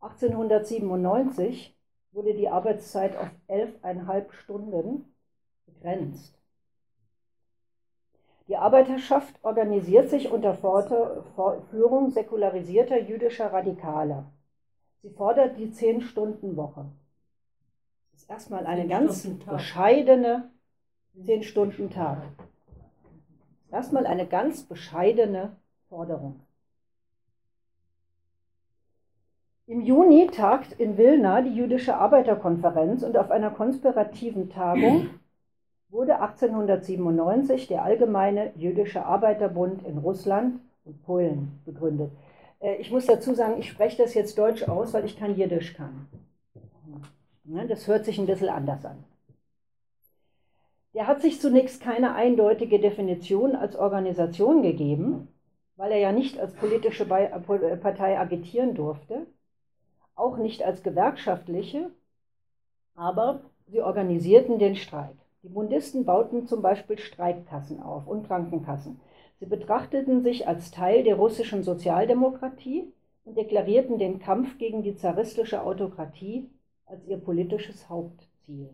1897 0.00 1.73
wurde 2.14 2.34
die 2.34 2.48
Arbeitszeit 2.48 3.16
auf 3.16 3.30
elfeinhalb 3.48 4.32
Stunden 4.32 5.14
begrenzt. 5.66 6.38
Die 8.46 8.56
Arbeiterschaft 8.56 9.34
organisiert 9.42 10.10
sich 10.10 10.30
unter 10.30 10.54
Führung 11.70 12.10
säkularisierter 12.10 13.00
jüdischer 13.00 13.52
Radikaler. 13.52 14.30
Sie 15.02 15.10
fordert 15.10 15.58
die 15.58 15.72
Zehn-Stunden-Woche. 15.72 16.86
Das 18.12 18.22
ist 18.22 18.30
erstmal 18.30 18.66
eine 18.66 18.86
ganz 18.86 19.26
bescheidene 19.46 20.50
Zehn-Stunden-Tag. 21.24 22.22
Erstmal 23.70 24.06
eine 24.06 24.26
ganz 24.26 24.62
bescheidene 24.62 25.56
Forderung. 25.88 26.43
Im 29.66 29.80
Juni 29.80 30.26
tagt 30.26 30.78
in 30.78 30.98
Wilna 30.98 31.40
die 31.40 31.54
jüdische 31.54 31.96
Arbeiterkonferenz 31.96 33.02
und 33.02 33.16
auf 33.16 33.30
einer 33.30 33.50
konspirativen 33.50 34.50
Tagung 34.50 35.08
wurde 35.88 36.20
1897 36.20 37.68
der 37.68 37.82
Allgemeine 37.82 38.52
Jüdische 38.56 39.06
Arbeiterbund 39.06 39.86
in 39.86 39.96
Russland 39.96 40.60
und 40.84 41.02
Polen 41.04 41.60
begründet. 41.64 42.10
Äh, 42.60 42.74
ich 42.76 42.90
muss 42.90 43.06
dazu 43.06 43.34
sagen, 43.34 43.58
ich 43.58 43.70
spreche 43.70 44.02
das 44.02 44.12
jetzt 44.12 44.36
Deutsch 44.36 44.64
aus, 44.64 44.92
weil 44.92 45.06
ich 45.06 45.18
kein 45.18 45.34
Jiddisch 45.34 45.72
kann. 45.74 46.08
Das 47.44 47.86
hört 47.86 48.04
sich 48.04 48.18
ein 48.18 48.26
bisschen 48.26 48.50
anders 48.50 48.84
an. 48.84 49.02
Der 50.92 51.06
hat 51.06 51.22
sich 51.22 51.40
zunächst 51.40 51.82
keine 51.82 52.14
eindeutige 52.14 52.78
Definition 52.80 53.56
als 53.56 53.76
Organisation 53.76 54.62
gegeben, 54.62 55.28
weil 55.76 55.90
er 55.90 55.98
ja 55.98 56.12
nicht 56.12 56.38
als 56.38 56.52
politische 56.52 57.04
äh, 57.04 57.76
Partei 57.76 58.18
agitieren 58.18 58.74
durfte, 58.74 59.26
auch 60.14 60.36
nicht 60.36 60.62
als 60.62 60.82
gewerkschaftliche, 60.82 61.90
aber 62.94 63.42
sie 63.66 63.80
organisierten 63.80 64.58
den 64.58 64.76
Streik. 64.76 65.16
Die 65.42 65.48
Bundisten 65.48 66.04
bauten 66.04 66.46
zum 66.46 66.62
Beispiel 66.62 66.98
Streikkassen 66.98 67.82
auf 67.82 68.06
und 68.06 68.26
Krankenkassen. 68.26 69.00
Sie 69.40 69.46
betrachteten 69.46 70.22
sich 70.22 70.48
als 70.48 70.70
Teil 70.70 71.02
der 71.02 71.16
russischen 71.16 71.62
Sozialdemokratie 71.62 72.92
und 73.24 73.36
deklarierten 73.36 73.98
den 73.98 74.18
Kampf 74.20 74.58
gegen 74.58 74.82
die 74.82 74.96
zaristische 74.96 75.62
Autokratie 75.62 76.48
als 76.86 77.04
ihr 77.06 77.18
politisches 77.18 77.88
Hauptziel. 77.88 78.70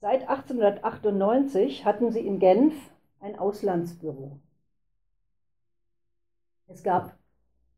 Seit 0.00 0.28
1898 0.28 1.84
hatten 1.84 2.10
sie 2.10 2.20
in 2.20 2.38
Genf 2.38 2.74
ein 3.20 3.38
Auslandsbüro. 3.38 4.38
Es 6.68 6.82
gab 6.82 7.19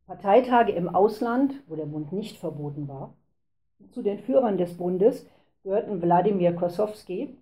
Parteitage 0.07 0.73
im 0.73 0.89
Ausland, 0.89 1.55
wo 1.67 1.77
der 1.77 1.87
Bund 1.87 2.13
nicht 2.13 2.39
verboten 2.39 2.89
war. 2.89 3.15
Zu 3.93 4.03
den 4.03 4.19
Führern 4.19 4.59
des 4.59 4.77
Bundes 4.77 5.27
gehörten 5.63 6.03
Wladimir 6.03 6.55
Kosowski, 6.55 7.37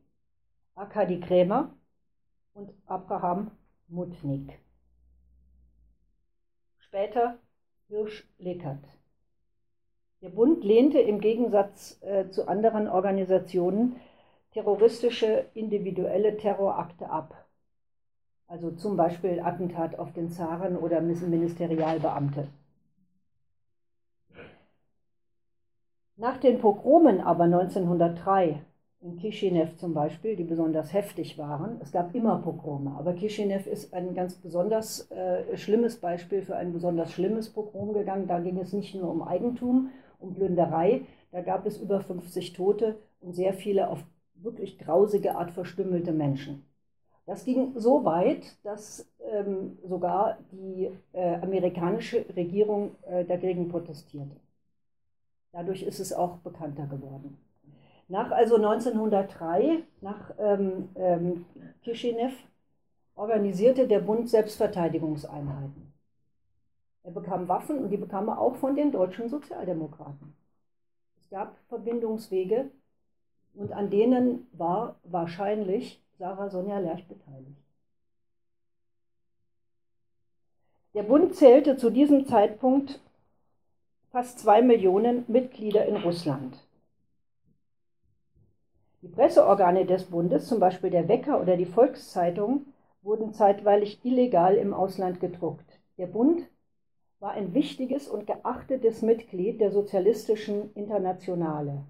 Arkadi 0.74 1.20
Krämer 1.20 1.74
und 2.54 2.72
Abraham 2.86 3.50
Mutnik. 3.88 4.58
Später 6.78 7.38
Hirsch-Leckert. 7.88 8.84
Der 10.22 10.28
Bund 10.28 10.64
lehnte 10.64 10.98
im 11.00 11.20
Gegensatz 11.20 11.98
äh, 12.02 12.28
zu 12.30 12.46
anderen 12.46 12.88
Organisationen 12.88 13.96
terroristische 14.52 15.46
individuelle 15.54 16.36
Terrorakte 16.36 17.08
ab. 17.08 17.39
Also 18.50 18.72
zum 18.72 18.96
Beispiel 18.96 19.38
Attentat 19.38 19.96
auf 19.96 20.12
den 20.12 20.28
Zaren 20.28 20.76
oder 20.76 21.00
Ministerialbeamte. 21.00 22.48
Nach 26.16 26.36
den 26.36 26.58
Pogromen 26.58 27.20
aber 27.20 27.44
1903 27.44 28.60
in 29.02 29.16
Kishinev 29.18 29.76
zum 29.76 29.94
Beispiel, 29.94 30.34
die 30.34 30.42
besonders 30.42 30.92
heftig 30.92 31.38
waren. 31.38 31.80
Es 31.80 31.92
gab 31.92 32.12
immer 32.12 32.38
Pogrome, 32.38 32.96
aber 32.98 33.12
Kishinev 33.12 33.68
ist 33.68 33.94
ein 33.94 34.14
ganz 34.14 34.34
besonders 34.34 35.08
äh, 35.12 35.56
schlimmes 35.56 36.00
Beispiel 36.00 36.42
für 36.42 36.56
ein 36.56 36.72
besonders 36.72 37.12
schlimmes 37.12 37.50
Pogrom 37.50 37.92
gegangen. 37.92 38.26
Da 38.26 38.40
ging 38.40 38.58
es 38.58 38.72
nicht 38.72 38.96
nur 38.96 39.12
um 39.12 39.22
Eigentum, 39.22 39.90
um 40.18 40.34
Plünderei, 40.34 41.02
da 41.30 41.40
gab 41.40 41.66
es 41.66 41.78
über 41.78 42.00
50 42.00 42.52
Tote 42.54 42.98
und 43.20 43.32
sehr 43.32 43.54
viele 43.54 43.88
auf 43.88 44.02
wirklich 44.34 44.76
grausige 44.76 45.36
Art 45.36 45.52
verstümmelte 45.52 46.12
Menschen. 46.12 46.64
Das 47.30 47.44
ging 47.44 47.78
so 47.78 48.04
weit, 48.04 48.42
dass 48.64 49.08
ähm, 49.20 49.78
sogar 49.84 50.38
die 50.50 50.90
äh, 51.12 51.36
amerikanische 51.36 52.26
Regierung 52.34 52.96
äh, 53.02 53.24
dagegen 53.24 53.68
protestierte. 53.68 54.34
Dadurch 55.52 55.84
ist 55.84 56.00
es 56.00 56.12
auch 56.12 56.38
bekannter 56.38 56.86
geworden. 56.86 57.38
Nach 58.08 58.32
also 58.32 58.56
1903, 58.56 59.84
nach 60.00 60.32
ähm, 60.40 60.88
ähm, 60.96 61.44
Kishinev, 61.84 62.34
organisierte 63.14 63.86
der 63.86 64.00
Bund 64.00 64.28
Selbstverteidigungseinheiten. 64.28 65.92
Er 67.04 67.12
bekam 67.12 67.46
Waffen 67.46 67.78
und 67.78 67.90
die 67.90 67.96
bekam 67.96 68.26
er 68.26 68.40
auch 68.40 68.56
von 68.56 68.74
den 68.74 68.90
deutschen 68.90 69.28
Sozialdemokraten. 69.28 70.34
Es 71.20 71.30
gab 71.30 71.56
Verbindungswege 71.68 72.72
und 73.54 73.70
an 73.70 73.88
denen 73.88 74.48
war 74.50 74.96
wahrscheinlich 75.04 76.02
Sarah 76.20 76.50
Sonja 76.50 76.78
Lerch 76.78 77.08
beteiligt. 77.08 77.64
Der 80.92 81.02
Bund 81.02 81.34
zählte 81.34 81.78
zu 81.78 81.88
diesem 81.88 82.26
Zeitpunkt 82.26 83.00
fast 84.10 84.38
zwei 84.38 84.60
Millionen 84.60 85.24
Mitglieder 85.28 85.86
in 85.86 85.96
Russland. 85.96 86.58
Die 89.00 89.08
Presseorgane 89.08 89.86
des 89.86 90.04
Bundes, 90.10 90.46
zum 90.46 90.60
Beispiel 90.60 90.90
der 90.90 91.08
Wecker 91.08 91.40
oder 91.40 91.56
die 91.56 91.64
Volkszeitung, 91.64 92.66
wurden 93.00 93.32
zeitweilig 93.32 94.04
illegal 94.04 94.56
im 94.56 94.74
Ausland 94.74 95.20
gedruckt. 95.20 95.80
Der 95.96 96.06
Bund 96.06 96.46
war 97.20 97.30
ein 97.30 97.54
wichtiges 97.54 98.08
und 98.08 98.26
geachtetes 98.26 99.00
Mitglied 99.00 99.58
der 99.58 99.70
Sozialistischen 99.70 100.70
Internationale. 100.74 101.86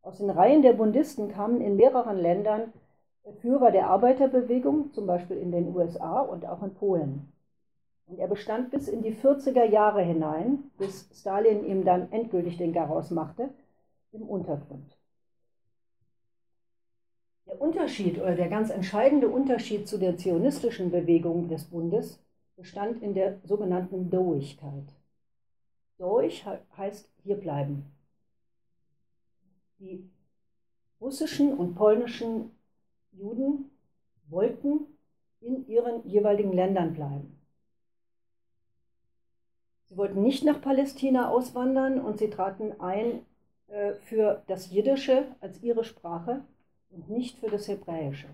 Aus 0.00 0.16
den 0.16 0.30
Reihen 0.30 0.62
der 0.62 0.72
Bundisten 0.72 1.30
kamen 1.30 1.60
in 1.60 1.76
mehreren 1.76 2.16
Ländern 2.16 2.72
Führer 3.40 3.70
der 3.70 3.88
Arbeiterbewegung, 3.88 4.92
zum 4.92 5.06
Beispiel 5.06 5.36
in 5.36 5.52
den 5.52 5.74
USA 5.74 6.20
und 6.20 6.46
auch 6.46 6.62
in 6.62 6.74
Polen. 6.74 7.32
Und 8.06 8.18
er 8.18 8.28
bestand 8.28 8.70
bis 8.70 8.88
in 8.88 9.02
die 9.02 9.14
40er 9.14 9.64
Jahre 9.64 10.02
hinein, 10.02 10.70
bis 10.76 11.08
Stalin 11.12 11.64
ihm 11.64 11.84
dann 11.84 12.10
endgültig 12.12 12.58
den 12.58 12.72
Garaus 12.72 13.10
machte, 13.10 13.50
im 14.12 14.22
Untergrund. 14.22 14.96
Der 17.46 17.60
Unterschied 17.60 18.18
oder 18.18 18.34
der 18.34 18.48
ganz 18.48 18.70
entscheidende 18.70 19.28
Unterschied 19.28 19.88
zu 19.88 19.98
der 19.98 20.16
zionistischen 20.16 20.90
Bewegung 20.90 21.48
des 21.48 21.64
Bundes 21.64 22.18
bestand 22.56 23.02
in 23.02 23.14
der 23.14 23.38
sogenannten 23.44 24.10
Doigkeit. 24.10 24.86
Doig 25.98 26.44
heißt 26.76 27.08
hier 27.22 27.36
bleiben. 27.36 27.84
Die 29.78 30.08
russischen 31.00 31.56
und 31.56 31.74
polnischen 31.74 32.50
Juden 33.12 33.70
wollten 34.28 34.86
in 35.40 35.66
ihren 35.66 36.06
jeweiligen 36.06 36.52
Ländern 36.52 36.94
bleiben. 36.94 37.38
Sie 39.88 39.96
wollten 39.96 40.22
nicht 40.22 40.44
nach 40.44 40.60
Palästina 40.60 41.28
auswandern 41.28 42.00
und 42.00 42.18
sie 42.18 42.30
traten 42.30 42.80
ein 42.80 43.26
äh, 43.68 43.94
für 43.94 44.42
das 44.46 44.70
Jiddische 44.70 45.26
als 45.40 45.62
ihre 45.62 45.84
Sprache 45.84 46.44
und 46.90 47.10
nicht 47.10 47.38
für 47.38 47.48
das 47.48 47.68
Hebräische. 47.68 48.28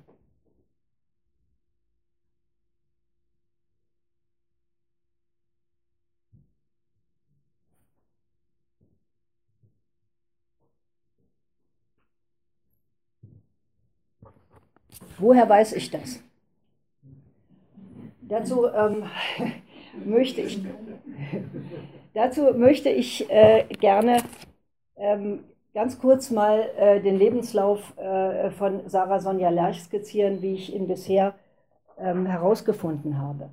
Woher 15.18 15.48
weiß 15.48 15.72
ich 15.72 15.90
das? 15.90 16.22
Dazu 18.22 18.66
ähm, 18.66 19.04
möchte 20.04 20.42
ich, 20.42 20.62
dazu 22.14 22.52
möchte 22.54 22.88
ich 22.88 23.28
äh, 23.30 23.64
gerne 23.80 24.18
ähm, 24.96 25.44
ganz 25.74 25.98
kurz 25.98 26.30
mal 26.30 26.70
äh, 26.76 27.00
den 27.00 27.18
Lebenslauf 27.18 27.96
äh, 27.98 28.50
von 28.50 28.88
Sarah 28.88 29.20
Sonja 29.20 29.48
Lerch 29.48 29.82
skizzieren, 29.82 30.42
wie 30.42 30.54
ich 30.54 30.74
ihn 30.74 30.86
bisher 30.86 31.34
ähm, 31.98 32.26
herausgefunden 32.26 33.18
habe. 33.18 33.50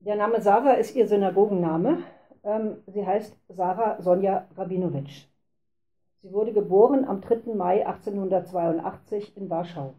Der 0.00 0.16
Name 0.16 0.40
Sarah 0.40 0.74
ist 0.74 0.96
ihr 0.96 1.06
Synagogenname. 1.06 2.04
Ähm, 2.42 2.78
sie 2.86 3.06
heißt 3.06 3.36
Sarah 3.48 4.00
Sonja 4.00 4.48
Rabinowitsch. 4.56 5.26
Sie 6.22 6.32
wurde 6.32 6.52
geboren 6.52 7.06
am 7.06 7.22
3. 7.22 7.54
Mai 7.54 7.86
1882 7.86 9.36
in 9.36 9.48
Warschau. 9.48 9.94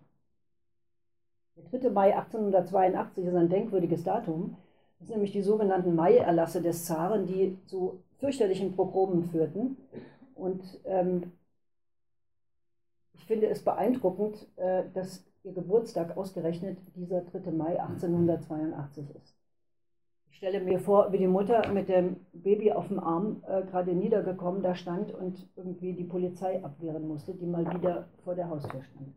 Der 1.55 1.79
3. 1.79 1.89
Mai 1.89 2.15
1882 2.15 3.25
ist 3.25 3.35
ein 3.35 3.49
denkwürdiges 3.49 4.03
Datum. 4.03 4.55
Das 4.99 5.07
sind 5.07 5.15
nämlich 5.15 5.31
die 5.31 5.41
sogenannten 5.41 5.95
Mai-Erlasse 5.95 6.61
des 6.61 6.85
Zaren, 6.85 7.25
die 7.25 7.57
zu 7.65 8.03
fürchterlichen 8.19 8.75
Pogromen 8.75 9.23
führten. 9.23 9.77
Und 10.35 10.63
ähm, 10.85 11.31
ich 13.13 13.25
finde 13.25 13.47
es 13.47 13.63
beeindruckend, 13.63 14.47
äh, 14.57 14.83
dass 14.93 15.25
ihr 15.43 15.53
Geburtstag 15.53 16.17
ausgerechnet 16.17 16.77
dieser 16.95 17.21
3. 17.21 17.51
Mai 17.51 17.81
1882 17.81 19.15
ist 19.15 19.40
stelle 20.37 20.59
mir 20.59 20.79
vor, 20.79 21.11
wie 21.11 21.17
die 21.17 21.27
Mutter 21.27 21.67
mit 21.71 21.89
dem 21.89 22.17
Baby 22.33 22.71
auf 22.71 22.87
dem 22.87 22.99
Arm 22.99 23.43
äh, 23.47 23.63
gerade 23.63 23.93
niedergekommen 23.93 24.61
da 24.61 24.75
stand 24.75 25.13
und 25.13 25.47
irgendwie 25.55 25.93
die 25.93 26.03
Polizei 26.03 26.63
abwehren 26.63 27.07
musste, 27.07 27.33
die 27.33 27.45
mal 27.45 27.65
wieder 27.73 28.07
vor 28.23 28.35
der 28.35 28.49
Haustür 28.49 28.81
stand. 28.83 29.13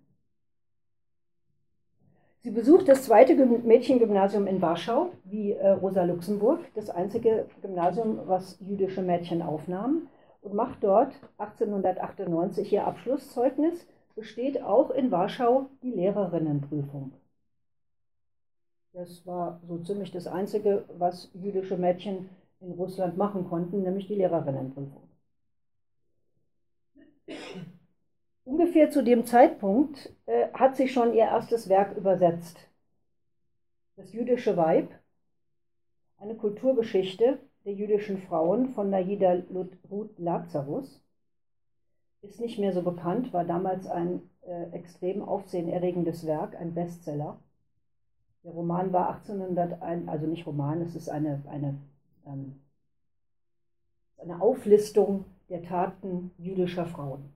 Sie 2.44 2.50
besucht 2.50 2.88
das 2.88 3.04
zweite 3.04 3.34
Mädchengymnasium 3.34 4.46
in 4.46 4.60
Warschau, 4.60 5.12
wie 5.24 5.52
äh, 5.52 5.70
Rosa 5.70 6.04
Luxemburg, 6.04 6.60
das 6.74 6.90
einzige 6.90 7.46
Gymnasium, 7.62 8.20
was 8.26 8.58
jüdische 8.60 9.00
Mädchen 9.00 9.40
aufnahm, 9.40 10.08
und 10.42 10.52
macht 10.52 10.84
dort 10.84 11.14
1898 11.38 12.70
ihr 12.70 12.86
Abschlusszeugnis, 12.86 13.86
besteht 14.14 14.62
auch 14.62 14.90
in 14.90 15.10
Warschau 15.10 15.70
die 15.82 15.90
Lehrerinnenprüfung. 15.92 17.12
Das 18.94 19.26
war 19.26 19.60
so 19.66 19.78
ziemlich 19.78 20.12
das 20.12 20.28
Einzige, 20.28 20.84
was 20.96 21.28
jüdische 21.34 21.76
Mädchen 21.76 22.28
in 22.60 22.70
Russland 22.72 23.16
machen 23.16 23.44
konnten, 23.48 23.82
nämlich 23.82 24.06
die 24.06 24.14
Lehrerinnenprüfung. 24.14 25.02
Ungefähr 28.44 28.90
zu 28.90 29.02
dem 29.02 29.26
Zeitpunkt 29.26 30.14
äh, 30.26 30.46
hat 30.52 30.76
sie 30.76 30.86
schon 30.86 31.12
ihr 31.12 31.24
erstes 31.24 31.68
Werk 31.68 31.96
übersetzt. 31.96 32.56
Das 33.96 34.12
jüdische 34.12 34.56
Weib, 34.56 34.88
eine 36.18 36.36
Kulturgeschichte 36.36 37.40
der 37.64 37.72
jüdischen 37.72 38.18
Frauen 38.18 38.74
von 38.74 38.90
Naida 38.90 39.42
Ruth 39.90 40.16
Lazarus, 40.18 41.02
ist 42.22 42.38
nicht 42.38 42.60
mehr 42.60 42.72
so 42.72 42.82
bekannt, 42.82 43.32
war 43.32 43.44
damals 43.44 43.88
ein 43.88 44.30
äh, 44.42 44.70
extrem 44.70 45.20
aufsehenerregendes 45.20 46.26
Werk, 46.26 46.54
ein 46.54 46.74
Bestseller. 46.74 47.38
Der 48.44 48.52
Roman 48.52 48.92
war 48.92 49.08
1801, 49.14 50.06
also 50.06 50.26
nicht 50.26 50.46
Roman, 50.46 50.82
es 50.82 50.94
ist 50.94 51.08
eine, 51.08 51.42
eine, 51.48 51.78
ähm, 52.26 52.60
eine 54.18 54.42
Auflistung 54.42 55.24
der 55.48 55.62
Taten 55.62 56.30
jüdischer 56.36 56.84
Frauen. 56.84 57.32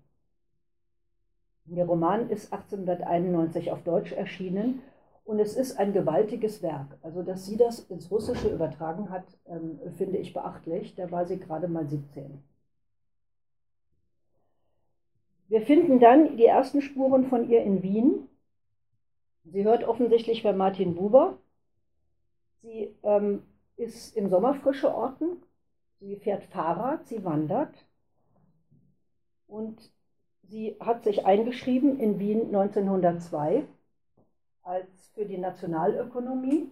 Der 1.65 1.87
Roman 1.87 2.29
ist 2.29 2.53
1891 2.53 3.73
auf 3.73 3.83
Deutsch 3.85 4.13
erschienen 4.13 4.83
und 5.25 5.39
es 5.41 5.57
ist 5.57 5.79
ein 5.79 5.95
gewaltiges 5.95 6.63
Werk. 6.63 6.99
Also, 7.03 7.23
dass 7.23 7.47
sie 7.47 7.57
das 7.57 7.81
ins 7.81 8.11
Russische 8.11 8.49
übertragen 8.49 9.11
hat, 9.11 9.25
ähm, 9.47 9.79
finde 9.97 10.19
ich 10.19 10.35
beachtlich. 10.35 10.95
Da 10.95 11.11
war 11.11 11.27
sie 11.27 11.39
gerade 11.39 11.69
mal 11.69 11.87
17. 11.87 12.43
Wir 15.49 15.63
finden 15.63 16.01
dann 16.01 16.37
die 16.37 16.45
ersten 16.45 16.83
Spuren 16.83 17.27
von 17.27 17.49
ihr 17.49 17.63
in 17.63 17.83
Wien 17.83 18.29
Sie 19.45 19.65
hört 19.65 19.85
offensichtlich 19.85 20.43
bei 20.43 20.53
Martin 20.53 20.95
Buber. 20.95 21.39
Sie 22.63 22.95
ähm, 23.03 23.43
ist 23.77 24.17
im 24.17 24.29
Sommer 24.29 24.55
frische 24.55 24.95
Orten. 24.95 25.43
Sie 26.01 26.17
fährt 26.17 26.45
Fahrrad, 26.45 27.07
sie 27.07 27.25
wandert. 27.25 27.75
Und 29.47 29.91
sie 30.43 30.77
hat 30.81 31.05
sich 31.05 31.25
eingeschrieben 31.25 31.99
in 31.99 32.19
Wien 32.19 32.47
1902 32.55 33.65
als 34.63 35.11
für 35.15 35.25
die 35.25 35.39
Nationalökonomie 35.39 36.71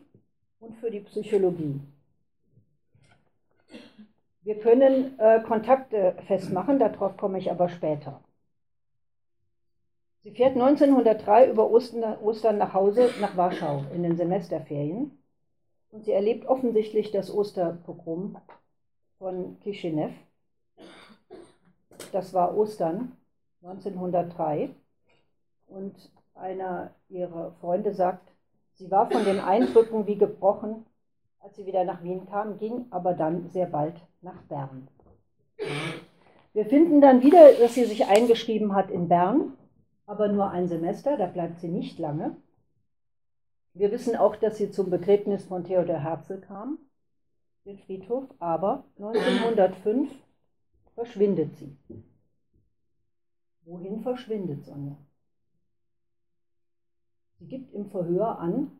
und 0.61 0.77
für 0.77 0.91
die 0.91 1.01
Psychologie. 1.01 1.81
Wir 4.43 4.61
können 4.61 5.19
äh, 5.19 5.41
Kontakte 5.41 6.15
festmachen, 6.27 6.79
darauf 6.79 7.17
komme 7.17 7.39
ich 7.39 7.51
aber 7.51 7.69
später. 7.69 8.21
Sie 10.27 10.33
fährt 10.33 10.57
1903 10.57 11.51
über 11.51 11.71
Ostern 11.71 12.59
nach 12.59 12.75
Hause 12.75 13.11
nach 13.21 13.37
Warschau 13.37 13.85
in 13.95 14.03
den 14.03 14.17
Semesterferien 14.17 15.17
und 15.93 16.05
sie 16.05 16.11
erlebt 16.11 16.49
offensichtlich 16.49 17.13
das 17.13 17.33
Osterpogrom 17.33 18.37
von 19.21 19.57
Kishinev. 19.61 20.13
Das 22.11 22.35
war 22.35 22.57
Ostern 22.57 23.13
1903 23.63 24.71
und 25.69 25.95
einer 26.35 26.91
ihrer 27.09 27.53
Freunde 27.61 27.95
sagt, 27.95 28.29
sie 28.75 28.91
war 28.91 29.09
von 29.09 29.25
den 29.25 29.39
Eindrücken 29.39 30.09
wie 30.09 30.19
gebrochen, 30.19 30.87
als 31.39 31.55
sie 31.55 31.67
wieder 31.67 31.85
nach 31.85 32.03
Wien 32.03 32.27
kam, 32.27 32.59
ging 32.59 32.87
aber 32.91 33.15
dann 33.15 33.49
sehr 33.51 33.67
bald 33.67 33.95
nach 34.23 34.43
Bern. 34.49 34.89
Wir 36.53 36.67
finden 36.67 37.01
dann 37.01 37.23
wieder, 37.23 37.53
dass 37.53 37.75
sie 37.75 37.85
sich 37.85 38.07
eingeschrieben 38.07 38.75
hat 38.75 38.91
in 38.91 39.07
Bern 39.07 39.56
aber 40.07 40.29
nur 40.29 40.51
ein 40.51 40.69
Semester, 40.69 41.17
da 41.17 41.27
bleibt 41.27 41.61
sie 41.61 41.69
nicht 41.69 41.99
lange. 41.99 42.37
Wir 43.75 43.91
wissen 43.91 44.17
auch, 44.17 44.37
dass 44.37 44.57
sie 44.57 44.71
zum 44.71 44.89
Begräbnis 44.89 45.45
von 45.45 45.65
Theodor 45.65 45.99
Herzl 45.99 46.41
kam, 46.41 46.79
den 47.65 47.79
Friedhof, 47.79 48.25
aber 48.39 48.85
1905 48.97 50.11
verschwindet 50.95 51.57
sie. 51.57 51.77
Wohin 53.63 54.01
verschwindet 54.01 54.65
Sonja? 54.65 54.97
Sie 57.39 57.47
gibt 57.49 57.75
im 57.75 57.91
Verhör 57.91 58.39
an, 58.39 58.71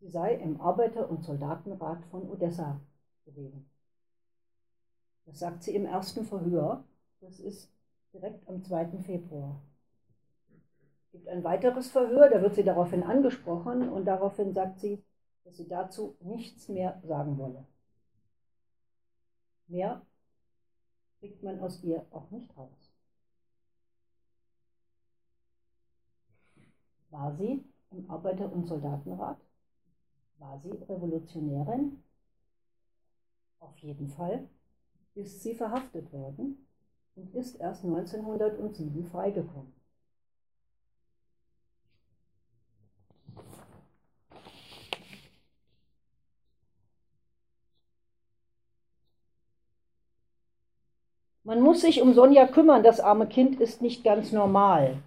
sie 0.00 0.08
sei 0.08 0.34
im 0.34 0.60
Arbeiter- 0.60 1.08
und 1.08 1.22
Soldatenrat 1.22 2.04
von 2.06 2.28
Odessa 2.28 2.80
gewesen. 3.24 3.70
Das 5.26 5.38
sagt 5.38 5.62
sie 5.62 5.74
im 5.74 5.84
ersten 5.84 6.24
Verhör, 6.24 6.82
das 7.20 7.38
ist 7.38 7.70
direkt 8.12 8.48
am 8.48 8.64
2. 8.64 8.98
Februar 9.02 9.60
gibt 11.16 11.28
ein 11.28 11.44
weiteres 11.44 11.90
Verhör, 11.90 12.28
da 12.28 12.42
wird 12.42 12.56
sie 12.56 12.62
daraufhin 12.62 13.02
angesprochen 13.02 13.88
und 13.88 14.04
daraufhin 14.04 14.52
sagt 14.52 14.80
sie, 14.80 15.02
dass 15.44 15.56
sie 15.56 15.66
dazu 15.66 16.14
nichts 16.20 16.68
mehr 16.68 17.00
sagen 17.06 17.38
wolle. 17.38 17.64
Mehr 19.66 20.02
kriegt 21.18 21.42
man 21.42 21.58
aus 21.60 21.82
ihr 21.82 22.04
auch 22.10 22.30
nicht 22.30 22.54
raus. 22.54 22.92
War 27.08 27.34
sie 27.34 27.64
im 27.92 28.10
Arbeiter- 28.10 28.52
und 28.52 28.66
Soldatenrat? 28.66 29.40
War 30.38 30.60
sie 30.60 30.72
Revolutionärin? 30.72 32.02
Auf 33.60 33.78
jeden 33.78 34.08
Fall 34.08 34.46
ist 35.14 35.40
sie 35.40 35.54
verhaftet 35.54 36.12
worden 36.12 36.66
und 37.14 37.34
ist 37.34 37.54
erst 37.54 37.84
1907 37.84 39.06
freigekommen. 39.06 39.75
Man 51.46 51.60
muss 51.60 51.82
sich 51.82 52.02
um 52.02 52.12
Sonja 52.12 52.48
kümmern, 52.48 52.82
das 52.82 52.98
arme 52.98 53.28
Kind 53.28 53.60
ist 53.60 53.80
nicht 53.80 54.02
ganz 54.02 54.32
normal, 54.32 54.98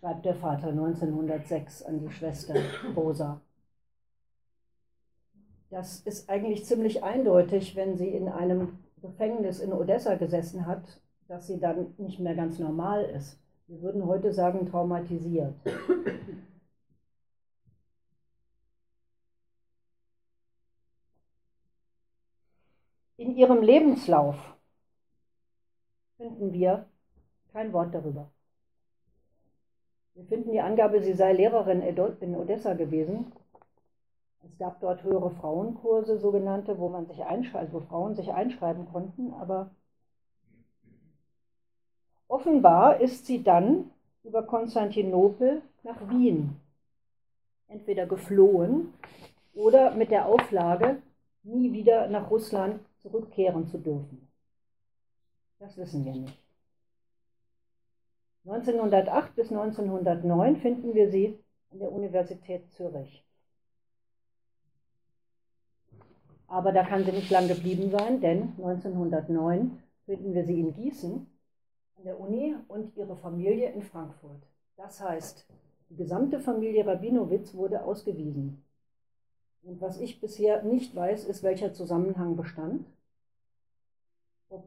schreibt 0.00 0.24
der 0.24 0.34
Vater 0.34 0.70
1906 0.70 1.84
an 1.84 2.00
die 2.00 2.10
Schwester 2.10 2.54
Rosa. 2.96 3.40
das 5.70 6.00
ist 6.00 6.28
eigentlich 6.28 6.64
ziemlich 6.64 7.04
eindeutig, 7.04 7.76
wenn 7.76 7.96
sie 7.96 8.08
in 8.08 8.28
einem 8.28 8.80
Gefängnis 9.00 9.60
in 9.60 9.72
Odessa 9.72 10.16
gesessen 10.16 10.66
hat, 10.66 10.82
dass 11.28 11.46
sie 11.46 11.60
dann 11.60 11.94
nicht 11.96 12.18
mehr 12.18 12.34
ganz 12.34 12.58
normal 12.58 13.04
ist. 13.04 13.38
Wir 13.68 13.80
würden 13.80 14.04
heute 14.06 14.32
sagen 14.32 14.68
traumatisiert. 14.68 15.54
In 23.16 23.36
ihrem 23.36 23.62
Lebenslauf 23.62 24.53
finden 26.16 26.52
wir 26.52 26.86
kein 27.52 27.72
Wort 27.72 27.94
darüber. 27.94 28.30
Wir 30.14 30.24
finden 30.24 30.52
die 30.52 30.60
Angabe, 30.60 31.02
sie 31.02 31.14
sei 31.14 31.32
Lehrerin 31.32 31.82
in 31.82 32.36
Odessa 32.36 32.74
gewesen. 32.74 33.32
Es 34.44 34.58
gab 34.58 34.80
dort 34.80 35.02
höhere 35.02 35.30
Frauenkurse, 35.30 36.18
sogenannte, 36.18 36.78
wo 36.78 36.88
man 36.88 37.06
sich 37.06 37.24
einschreiben, 37.24 37.72
wo 37.72 37.80
Frauen 37.80 38.14
sich 38.14 38.32
einschreiben 38.32 38.86
konnten, 38.92 39.32
aber 39.34 39.70
offenbar 42.28 43.00
ist 43.00 43.26
sie 43.26 43.42
dann 43.42 43.90
über 44.22 44.42
Konstantinopel 44.42 45.62
nach 45.82 46.08
Wien 46.10 46.60
entweder 47.68 48.06
geflohen 48.06 48.94
oder 49.54 49.94
mit 49.94 50.10
der 50.10 50.26
Auflage, 50.26 51.02
nie 51.42 51.72
wieder 51.72 52.08
nach 52.08 52.30
Russland 52.30 52.80
zurückkehren 52.98 53.66
zu 53.66 53.78
dürfen. 53.78 54.28
Das 55.64 55.78
wissen 55.78 56.04
wir 56.04 56.12
nicht. 56.12 56.38
1908 58.44 59.34
bis 59.34 59.50
1909 59.50 60.56
finden 60.56 60.94
wir 60.94 61.10
sie 61.10 61.38
an 61.72 61.78
der 61.78 61.90
Universität 61.90 62.70
Zürich. 62.72 63.24
Aber 66.48 66.70
da 66.72 66.84
kann 66.84 67.04
sie 67.04 67.12
nicht 67.12 67.30
lang 67.30 67.48
geblieben 67.48 67.90
sein, 67.90 68.20
denn 68.20 68.52
1909 68.58 69.82
finden 70.04 70.34
wir 70.34 70.44
sie 70.44 70.60
in 70.60 70.74
Gießen 70.74 71.26
an 71.96 72.04
der 72.04 72.20
Uni 72.20 72.54
und 72.68 72.94
ihre 72.98 73.16
Familie 73.16 73.72
in 73.72 73.80
Frankfurt. 73.80 74.42
Das 74.76 75.00
heißt, 75.00 75.48
die 75.88 75.96
gesamte 75.96 76.40
Familie 76.40 76.86
Rabinowitz 76.86 77.54
wurde 77.54 77.82
ausgewiesen. 77.82 78.62
Und 79.62 79.80
was 79.80 79.98
ich 79.98 80.20
bisher 80.20 80.62
nicht 80.62 80.94
weiß, 80.94 81.24
ist, 81.24 81.42
welcher 81.42 81.72
Zusammenhang 81.72 82.36
bestand. 82.36 82.86
Ob 84.50 84.66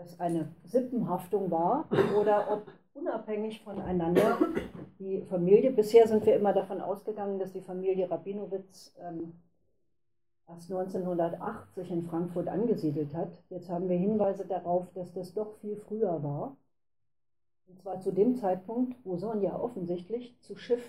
das 0.00 0.18
eine 0.18 0.48
Sippenhaftung 0.64 1.50
war 1.50 1.86
oder 2.18 2.50
ob 2.50 2.66
unabhängig 2.94 3.60
voneinander 3.60 4.38
die 4.98 5.22
Familie, 5.28 5.70
bisher 5.70 6.08
sind 6.08 6.24
wir 6.24 6.36
immer 6.36 6.52
davon 6.52 6.80
ausgegangen, 6.80 7.38
dass 7.38 7.52
die 7.52 7.60
Familie 7.60 8.10
Rabinowitz 8.10 8.94
ähm, 8.98 9.34
erst 10.48 10.70
1980 10.70 11.90
in 11.90 12.02
Frankfurt 12.06 12.48
angesiedelt 12.48 13.14
hat. 13.14 13.30
Jetzt 13.50 13.68
haben 13.68 13.88
wir 13.88 13.96
Hinweise 13.98 14.46
darauf, 14.46 14.90
dass 14.94 15.12
das 15.12 15.34
doch 15.34 15.54
viel 15.60 15.76
früher 15.76 16.22
war. 16.22 16.56
Und 17.66 17.78
zwar 17.80 18.00
zu 18.00 18.10
dem 18.10 18.36
Zeitpunkt, 18.36 18.96
wo 19.04 19.16
Sonja 19.16 19.58
offensichtlich 19.58 20.34
zu 20.40 20.56
Schiff 20.56 20.82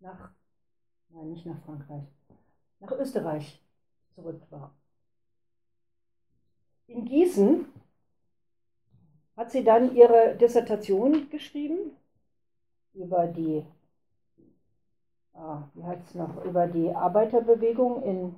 nach, 0.00 0.30
nein, 1.10 1.30
nicht 1.30 1.46
nach 1.46 1.60
Frankreich, 1.60 2.04
nach 2.80 2.92
Österreich 2.92 3.62
zurück 4.14 4.40
war. 4.50 4.72
In 6.88 7.04
Gießen 7.04 7.66
hat 9.38 9.52
sie 9.52 9.62
dann 9.62 9.94
ihre 9.94 10.36
Dissertation 10.36 11.30
geschrieben 11.30 11.92
über 12.92 13.28
die, 13.28 13.64
ah, 15.32 15.62
wie 15.74 15.84
heißt 15.84 16.16
noch, 16.16 16.44
über 16.44 16.66
die 16.66 16.92
Arbeiterbewegung 16.92 18.02
in, 18.02 18.34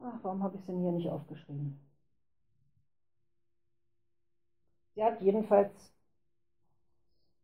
ach, 0.00 0.18
warum 0.22 0.42
habe 0.42 0.56
ich 0.56 0.62
es 0.62 0.66
denn 0.66 0.80
hier 0.80 0.90
nicht 0.90 1.08
aufgeschrieben? 1.08 1.78
Sie 4.96 5.04
hat 5.04 5.22
jedenfalls 5.22 5.94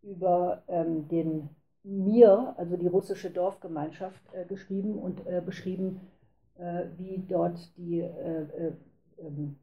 über 0.02 0.64
ähm, 0.66 1.06
den 1.08 1.48
Mir, 1.84 2.52
also 2.58 2.76
die 2.76 2.88
russische 2.88 3.30
Dorfgemeinschaft, 3.30 4.20
äh, 4.32 4.44
geschrieben 4.44 4.98
und 4.98 5.24
äh, 5.24 5.40
beschrieben, 5.40 6.00
äh, 6.56 6.86
wie 6.96 7.24
dort 7.28 7.76
die 7.76 8.00
äh, 8.00 8.42
äh, 8.42 8.72
ähm, 9.18 9.56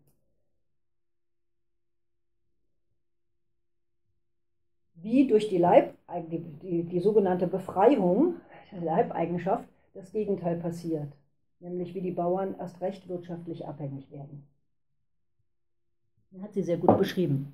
wie 5.03 5.27
durch 5.27 5.49
die, 5.49 5.57
Leib, 5.57 5.95
die, 6.31 6.39
die, 6.39 6.83
die 6.83 6.99
sogenannte 6.99 7.45
Befreiung 7.45 8.37
der 8.71 8.81
Leibeigenschaft 8.81 9.67
das 9.93 10.11
Gegenteil 10.11 10.55
passiert, 10.55 11.11
nämlich 11.59 11.93
wie 11.93 12.01
die 12.01 12.11
Bauern 12.11 12.55
erst 12.57 12.81
recht 12.81 13.07
wirtschaftlich 13.09 13.67
abhängig 13.67 14.09
werden. 14.11 14.47
Das 16.31 16.41
hat 16.41 16.53
sie 16.53 16.63
sehr 16.63 16.77
gut 16.77 16.97
beschrieben. 16.97 17.53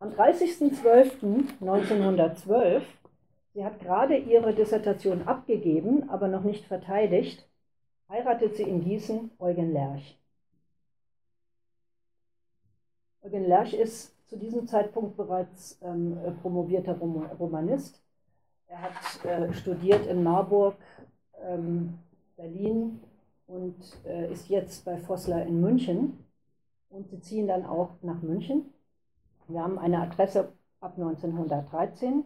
Am 0.00 0.10
30.12.1912, 0.10 2.82
sie 3.54 3.64
hat 3.64 3.78
gerade 3.78 4.16
ihre 4.16 4.52
Dissertation 4.52 5.28
abgegeben, 5.28 6.08
aber 6.08 6.26
noch 6.26 6.42
nicht 6.42 6.64
verteidigt, 6.64 7.48
heiratet 8.08 8.56
sie 8.56 8.64
in 8.64 8.82
Gießen 8.82 9.30
Eugen 9.38 9.72
Lerch. 9.72 10.18
Eugen 13.32 13.46
Lerch 13.46 13.72
ist 13.72 14.14
zu 14.28 14.36
diesem 14.36 14.66
Zeitpunkt 14.66 15.16
bereits 15.16 15.78
ähm, 15.80 16.18
promovierter 16.42 16.98
Romanist. 16.98 18.02
Er 18.66 18.82
hat 18.82 19.24
äh, 19.24 19.50
studiert 19.54 20.04
in 20.04 20.22
Marburg, 20.22 20.76
ähm, 21.40 21.98
Berlin 22.36 23.00
und 23.46 23.74
äh, 24.04 24.30
ist 24.30 24.50
jetzt 24.50 24.84
bei 24.84 24.98
Vossler 24.98 25.46
in 25.46 25.62
München. 25.62 26.26
Und 26.90 27.08
sie 27.08 27.20
ziehen 27.20 27.46
dann 27.46 27.64
auch 27.64 27.94
nach 28.02 28.20
München. 28.20 28.66
Wir 29.48 29.62
haben 29.62 29.78
eine 29.78 30.02
Adresse 30.02 30.52
ab 30.80 30.92
1913. 30.98 32.24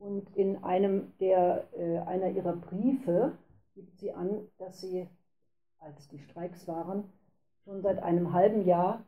Und 0.00 0.36
in 0.36 0.64
einem 0.64 1.12
der, 1.20 1.68
äh, 1.78 1.98
einer 1.98 2.30
ihrer 2.30 2.54
Briefe 2.54 3.38
gibt 3.76 3.96
sie 3.98 4.12
an, 4.12 4.48
dass 4.58 4.80
sie, 4.80 5.06
als 5.78 6.08
die 6.08 6.18
Streiks 6.18 6.66
waren, 6.66 7.04
schon 7.70 7.82
seit 7.82 8.02
einem 8.02 8.32
halben 8.32 8.66
Jahr 8.66 9.04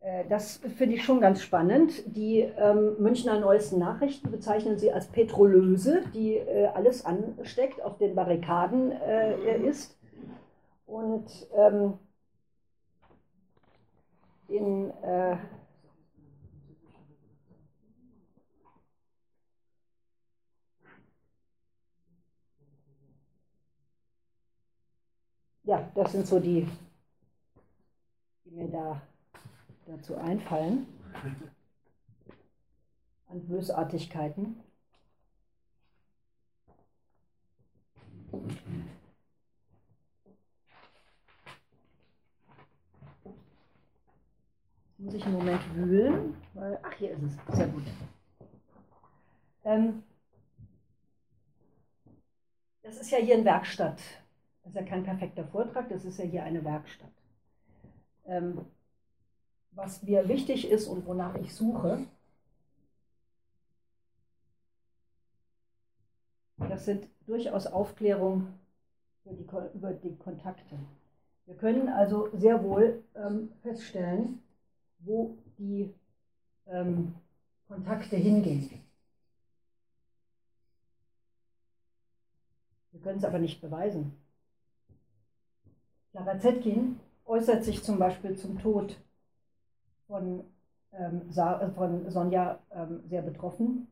Äh, 0.00 0.24
das 0.28 0.58
finde 0.76 0.94
ich 0.96 1.04
schon 1.04 1.20
ganz 1.20 1.42
spannend. 1.42 2.02
Die 2.06 2.40
ähm, 2.40 2.96
Münchner 2.98 3.40
Neuesten 3.40 3.78
Nachrichten 3.78 4.30
bezeichnen 4.30 4.78
sie 4.78 4.92
als 4.92 5.08
Petrolöse, 5.08 6.02
die 6.14 6.36
äh, 6.36 6.66
alles 6.66 7.04
ansteckt, 7.04 7.82
auf 7.82 7.98
den 7.98 8.14
Barrikaden 8.14 8.92
äh, 8.92 9.58
mhm. 9.58 9.64
ist. 9.64 9.98
Und 10.86 11.26
ähm, 11.56 11.94
in. 14.48 14.90
Äh, 15.02 15.36
ja, 25.64 25.90
das 25.94 26.12
sind 26.12 26.26
so 26.26 26.38
die, 26.38 26.68
die 28.44 28.50
mir 28.50 28.68
da 28.68 29.02
dazu 29.86 30.16
einfallen. 30.16 30.86
An 33.28 33.46
Bösartigkeiten. 33.46 34.60
Jetzt 44.98 44.98
muss 44.98 45.14
ich 45.14 45.24
einen 45.24 45.34
Moment 45.34 45.74
wühlen, 45.74 46.36
weil, 46.54 46.78
ach, 46.82 46.92
hier 46.92 47.10
ist 47.12 47.22
es, 47.22 47.56
sehr 47.56 47.68
gut. 47.68 47.84
Ähm, 49.64 50.02
das 52.82 52.98
ist 52.98 53.10
ja 53.10 53.18
hier 53.18 53.34
eine 53.34 53.44
Werkstatt. 53.44 54.00
Das 54.64 54.72
ist 54.72 54.80
ja 54.80 54.86
kein 54.86 55.04
perfekter 55.04 55.44
Vortrag, 55.44 55.90
das 55.90 56.06
ist 56.06 56.18
ja 56.18 56.24
hier 56.24 56.42
eine 56.42 56.64
Werkstatt. 56.64 57.12
Ähm, 58.24 58.64
was 59.72 60.02
mir 60.02 60.26
wichtig 60.26 60.70
ist 60.70 60.86
und 60.86 61.06
wonach 61.06 61.34
ich 61.34 61.54
suche, 61.54 62.06
das 66.56 66.86
sind 66.86 67.06
durchaus 67.26 67.66
Aufklärungen 67.66 68.58
die, 69.26 69.46
über 69.74 69.92
die 69.92 70.16
Kontakte. 70.16 70.78
Wir 71.44 71.56
können 71.56 71.90
also 71.90 72.30
sehr 72.32 72.62
wohl 72.64 73.04
ähm, 73.14 73.52
feststellen, 73.62 74.42
wo 75.00 75.36
die 75.58 75.92
ähm, 76.66 77.14
Kontakte 77.68 78.16
hingehen. 78.16 78.82
Wir 82.92 83.00
können 83.02 83.18
es 83.18 83.24
aber 83.24 83.38
nicht 83.38 83.60
beweisen. 83.60 84.23
Clara 86.14 86.38
Zetkin 86.38 87.00
äußert 87.24 87.64
sich 87.64 87.82
zum 87.82 87.98
Beispiel 87.98 88.36
zum 88.36 88.56
Tod 88.60 88.96
von, 90.06 90.44
ähm, 90.92 91.22
äh, 91.28 91.70
von 91.72 92.08
Sonja 92.08 92.60
ähm, 92.70 93.02
sehr 93.08 93.22
betroffen, 93.22 93.88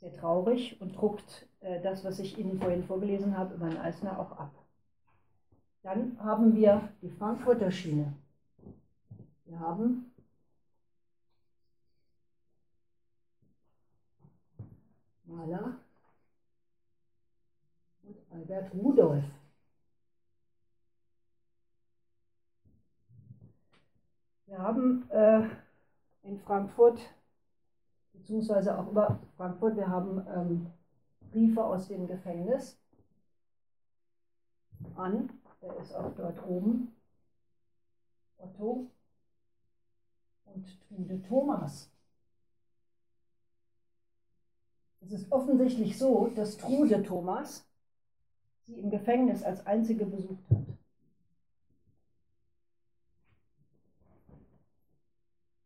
sehr 0.00 0.14
traurig 0.14 0.80
und 0.80 0.96
druckt 0.96 1.46
äh, 1.60 1.82
das, 1.82 2.02
was 2.02 2.18
ich 2.18 2.38
Ihnen 2.38 2.58
vorhin 2.58 2.82
vorgelesen 2.84 3.36
habe, 3.36 3.56
über 3.56 3.68
den 3.68 3.76
Eisner 3.76 4.18
auch 4.18 4.32
ab. 4.38 4.54
Dann 5.82 6.18
haben 6.24 6.56
wir 6.56 6.88
die 7.02 7.10
Frankfurter 7.10 7.70
Schiene. 7.70 8.14
Wir 9.44 9.60
haben 9.60 10.10
Maler 15.26 15.76
und 18.02 18.16
Albert 18.30 18.72
Rudolph. 18.72 19.39
Wir 24.50 24.58
haben 24.58 25.08
äh, 25.10 25.48
in 26.24 26.36
Frankfurt, 26.40 26.98
beziehungsweise 28.12 28.76
auch 28.76 28.88
über 28.88 29.20
Frankfurt, 29.36 29.76
wir 29.76 29.86
haben 29.86 30.26
ähm, 30.26 30.66
Briefe 31.30 31.64
aus 31.64 31.86
dem 31.86 32.08
Gefängnis 32.08 32.76
an, 34.96 35.30
der 35.62 35.76
ist 35.76 35.94
auch 35.94 36.12
dort 36.16 36.44
oben, 36.44 36.92
Otto 38.38 38.88
und 40.46 40.66
Trude 40.88 41.22
Thomas. 41.22 41.88
Es 45.00 45.12
ist 45.12 45.30
offensichtlich 45.30 45.96
so, 45.96 46.26
dass 46.34 46.56
Trude 46.56 47.04
Thomas 47.04 47.64
sie 48.66 48.80
im 48.80 48.90
Gefängnis 48.90 49.44
als 49.44 49.64
einzige 49.64 50.06
besucht 50.06 50.42
hat. 50.50 50.79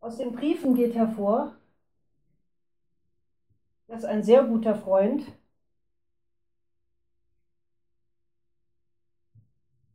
Aus 0.04 0.18
den 0.18 0.32
Briefen 0.32 0.74
geht 0.74 0.94
hervor, 0.94 1.56
dass 3.86 4.04
ein 4.04 4.22
sehr 4.22 4.44
guter 4.44 4.74
Freund, 4.74 5.24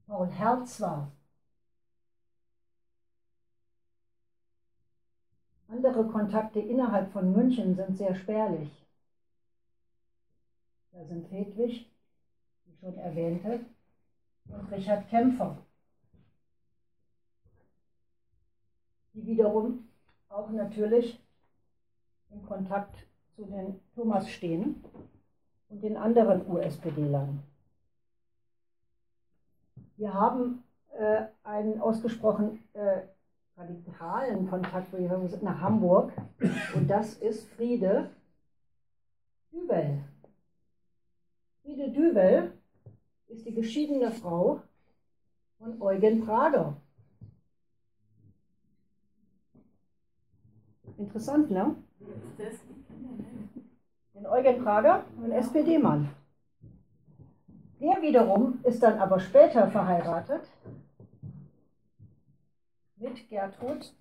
Paul 0.07 0.27
Herz 0.31 0.81
war. 0.81 1.11
Andere 5.67 6.07
Kontakte 6.07 6.59
innerhalb 6.59 7.11
von 7.11 7.31
München 7.31 7.75
sind 7.75 7.95
sehr 7.95 8.15
spärlich. 8.15 8.71
Da 10.91 11.05
sind 11.05 11.29
Hedwig, 11.29 11.87
die 12.65 12.75
schon 12.79 12.97
erwähnte, 12.97 13.63
und 14.47 14.71
Richard 14.71 15.07
Kämpfer, 15.07 15.63
die 19.13 19.23
wiederum 19.27 19.88
auch 20.29 20.49
natürlich 20.51 21.19
in 22.29 22.45
Kontakt 22.45 23.07
zu 23.35 23.45
den 23.45 23.79
Thomas 23.95 24.29
stehen 24.29 24.83
und 25.69 25.83
den 25.83 25.97
anderen 25.97 26.47
USPD-Lern. 26.47 27.43
Wir 29.97 30.13
haben 30.13 30.63
äh, 30.97 31.23
einen 31.43 31.81
ausgesprochen 31.81 32.63
äh, 32.73 33.01
radikalen 33.57 34.49
Kontakt 34.49 34.93
nach 35.41 35.59
Hamburg 35.59 36.13
und 36.75 36.87
das 36.89 37.15
ist 37.15 37.45
Friede 37.49 38.09
Dübel. 39.51 40.03
Friede 41.63 41.91
Dübel 41.91 42.53
ist 43.27 43.45
die 43.45 43.53
geschiedene 43.53 44.11
Frau 44.11 44.61
von 45.57 45.81
Eugen 45.81 46.25
Prager. 46.25 46.77
Interessant, 50.99 51.49
ne? 51.49 51.75
Den 54.13 54.27
Eugen 54.27 54.61
Prager, 54.61 55.05
ein 55.23 55.31
SPD-Mann. 55.31 56.09
Der 57.79 58.01
wiederum 58.01 58.59
ist 58.63 58.83
dann 58.83 58.99
aber 58.99 59.21
später 59.21 59.71
verheiratet 59.71 60.41
mit 62.97 63.29
Gertrud 63.29 63.93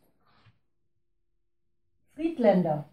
Friedländer. 2.14 2.88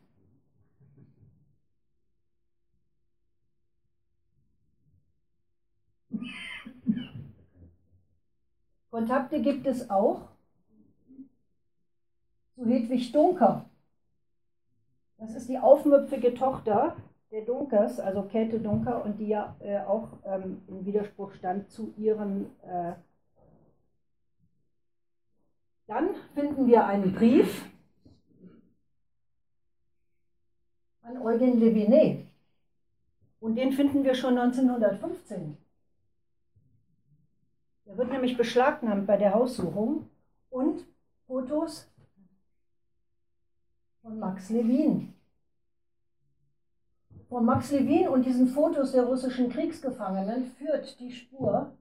Kontakte 8.91 9.41
gibt 9.41 9.65
es 9.65 9.89
auch 9.89 10.30
zu 12.54 12.68
Hedwig 12.68 13.12
Dunker. 13.12 13.68
Das 15.17 15.34
ist 15.34 15.49
die 15.49 15.60
aufmüpfige 15.60 16.34
Tochter 16.34 16.95
der 17.32 17.41
Dunkers, 17.41 17.99
also 17.99 18.23
Käthe 18.23 18.60
Dunker, 18.60 19.04
und 19.04 19.19
die 19.19 19.28
ja 19.28 19.56
äh, 19.60 19.80
auch 19.80 20.10
ähm, 20.25 20.62
im 20.67 20.86
Widerspruch 20.86 21.34
stand 21.34 21.69
zu 21.69 21.93
ihren. 21.97 22.45
Äh 22.63 22.93
Dann 25.88 26.15
finden 26.34 26.67
wir 26.67 26.86
einen 26.86 27.13
Brief 27.13 27.69
an 31.04 31.21
Eugen 31.21 31.60
Levinet. 31.60 32.25
Und 33.40 33.56
den 33.56 33.71
finden 33.71 34.04
wir 34.04 34.15
schon 34.15 34.37
1915. 34.37 35.58
Der 37.85 37.98
wird 37.98 38.10
nämlich 38.10 38.35
beschlagnahmt 38.35 39.06
bei 39.06 39.17
der 39.17 39.35
Haussuchung 39.35 40.10
und 40.50 40.83
Fotos 41.27 41.87
von 44.06 44.19
Max 44.19 44.49
Levin. 44.51 45.13
Von 47.27 47.43
Max 47.43 47.71
Levin 47.71 48.08
und 48.08 48.23
diesen 48.23 48.47
Fotos 48.47 48.91
der 48.91 49.06
russischen 49.06 49.49
Kriegsgefangenen 49.49 50.45
führt 50.45 50.99
die 50.99 51.12
Spur 51.12 51.71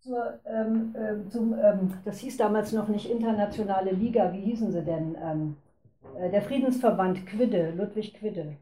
zur, 0.00 0.40
ähm, 0.44 0.94
äh, 0.94 1.26
zum, 1.30 1.54
ähm, 1.58 1.94
das 2.04 2.18
hieß 2.18 2.36
damals 2.36 2.72
noch 2.72 2.88
nicht 2.88 3.10
Internationale 3.10 3.92
Liga, 3.92 4.30
wie 4.34 4.42
hießen 4.42 4.72
sie 4.72 4.82
denn? 4.82 5.16
Ähm, 5.18 5.56
äh, 6.18 6.30
der 6.30 6.42
Friedensverband 6.42 7.26
Quidde, 7.26 7.70
Ludwig 7.70 8.12
Quidde. 8.12 8.58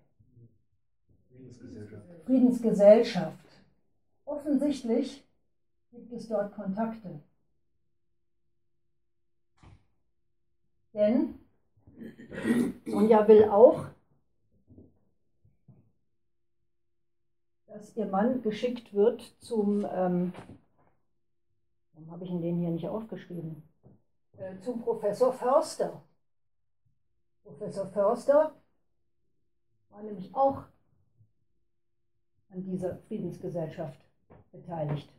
Friedensgesellschaft. 1.28 2.06
Friedensgesellschaft. 2.24 3.62
Offensichtlich 4.24 5.26
gibt 5.90 6.12
es 6.12 6.28
dort 6.28 6.54
Kontakte. 6.54 7.18
Denn 10.94 11.41
Sonja 12.86 13.28
will 13.28 13.44
auch, 13.44 13.86
dass 17.66 17.96
ihr 17.96 18.06
Mann 18.06 18.42
geschickt 18.42 18.94
wird 18.94 19.20
zum, 19.40 19.86
ähm, 19.90 20.32
warum 21.92 22.10
habe 22.10 22.24
ich 22.24 22.30
ihn 22.30 22.42
den 22.42 22.58
hier 22.58 22.70
nicht 22.70 22.88
aufgeschrieben, 22.88 23.62
äh, 24.38 24.58
zum 24.60 24.80
Professor 24.80 25.32
Förster. 25.32 26.02
Professor 27.44 27.86
Förster 27.88 28.54
war 29.90 30.02
nämlich 30.02 30.34
auch 30.34 30.64
an 32.50 32.62
dieser 32.64 32.96
Friedensgesellschaft 33.08 34.00
beteiligt. 34.52 35.12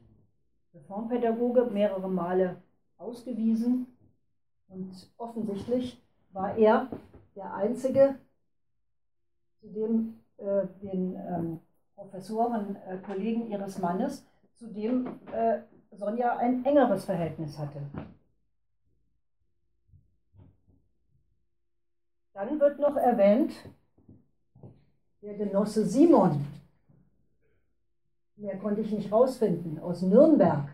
Reformpädagoge, 0.73 1.65
mehrere 1.65 2.09
Male 2.09 2.61
ausgewiesen 2.97 3.87
und 4.67 5.11
offensichtlich 5.17 6.02
war 6.33 6.57
er 6.57 6.87
der 7.35 7.53
Einzige, 7.53 8.15
zu 9.61 9.67
dem 9.67 10.19
äh, 10.37 10.67
den 10.81 11.15
ähm, 11.15 11.59
Professoren, 11.95 12.75
äh, 12.87 12.97
Kollegen 12.97 13.47
ihres 13.47 13.79
Mannes, 13.79 14.25
zu 14.55 14.67
dem 14.67 15.19
äh, 15.31 15.59
Sonja 15.91 16.37
ein 16.37 16.65
engeres 16.65 17.05
Verhältnis 17.05 17.57
hatte. 17.57 17.81
Dann 22.33 22.59
wird 22.59 22.79
noch 22.79 22.97
erwähnt 22.97 23.53
der 25.21 25.35
Genosse 25.35 25.85
Simon. 25.85 26.45
Mehr 28.35 28.57
konnte 28.57 28.81
ich 28.81 28.91
nicht 28.91 29.11
rausfinden, 29.11 29.79
aus 29.79 30.01
Nürnberg. 30.01 30.72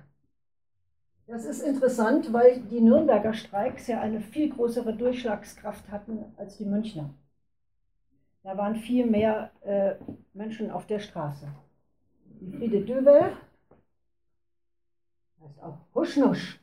Das 1.30 1.46
ist 1.46 1.62
interessant, 1.62 2.34
weil 2.34 2.60
die 2.60 2.82
Nürnberger 2.82 3.36
Streiks 3.36 3.86
ja 3.86 4.02
eine 4.02 4.20
viel 4.20 4.50
größere 4.50 4.96
Durchschlagskraft 4.96 5.92
hatten 5.92 6.26
als 6.38 6.58
die 6.58 6.66
Münchner. 6.66 7.12
Da 8.42 8.58
waren 8.58 8.76
viel 8.76 9.06
mehr 9.06 9.52
äh, 9.62 9.94
Menschen 10.34 10.72
auf 10.72 10.88
der 10.88 10.98
Straße. 10.98 11.48
Friede 12.58 12.82
Dövel 12.82 13.38
heißt 15.44 15.62
auch 15.62 15.78
Huschnusch. 15.94 16.60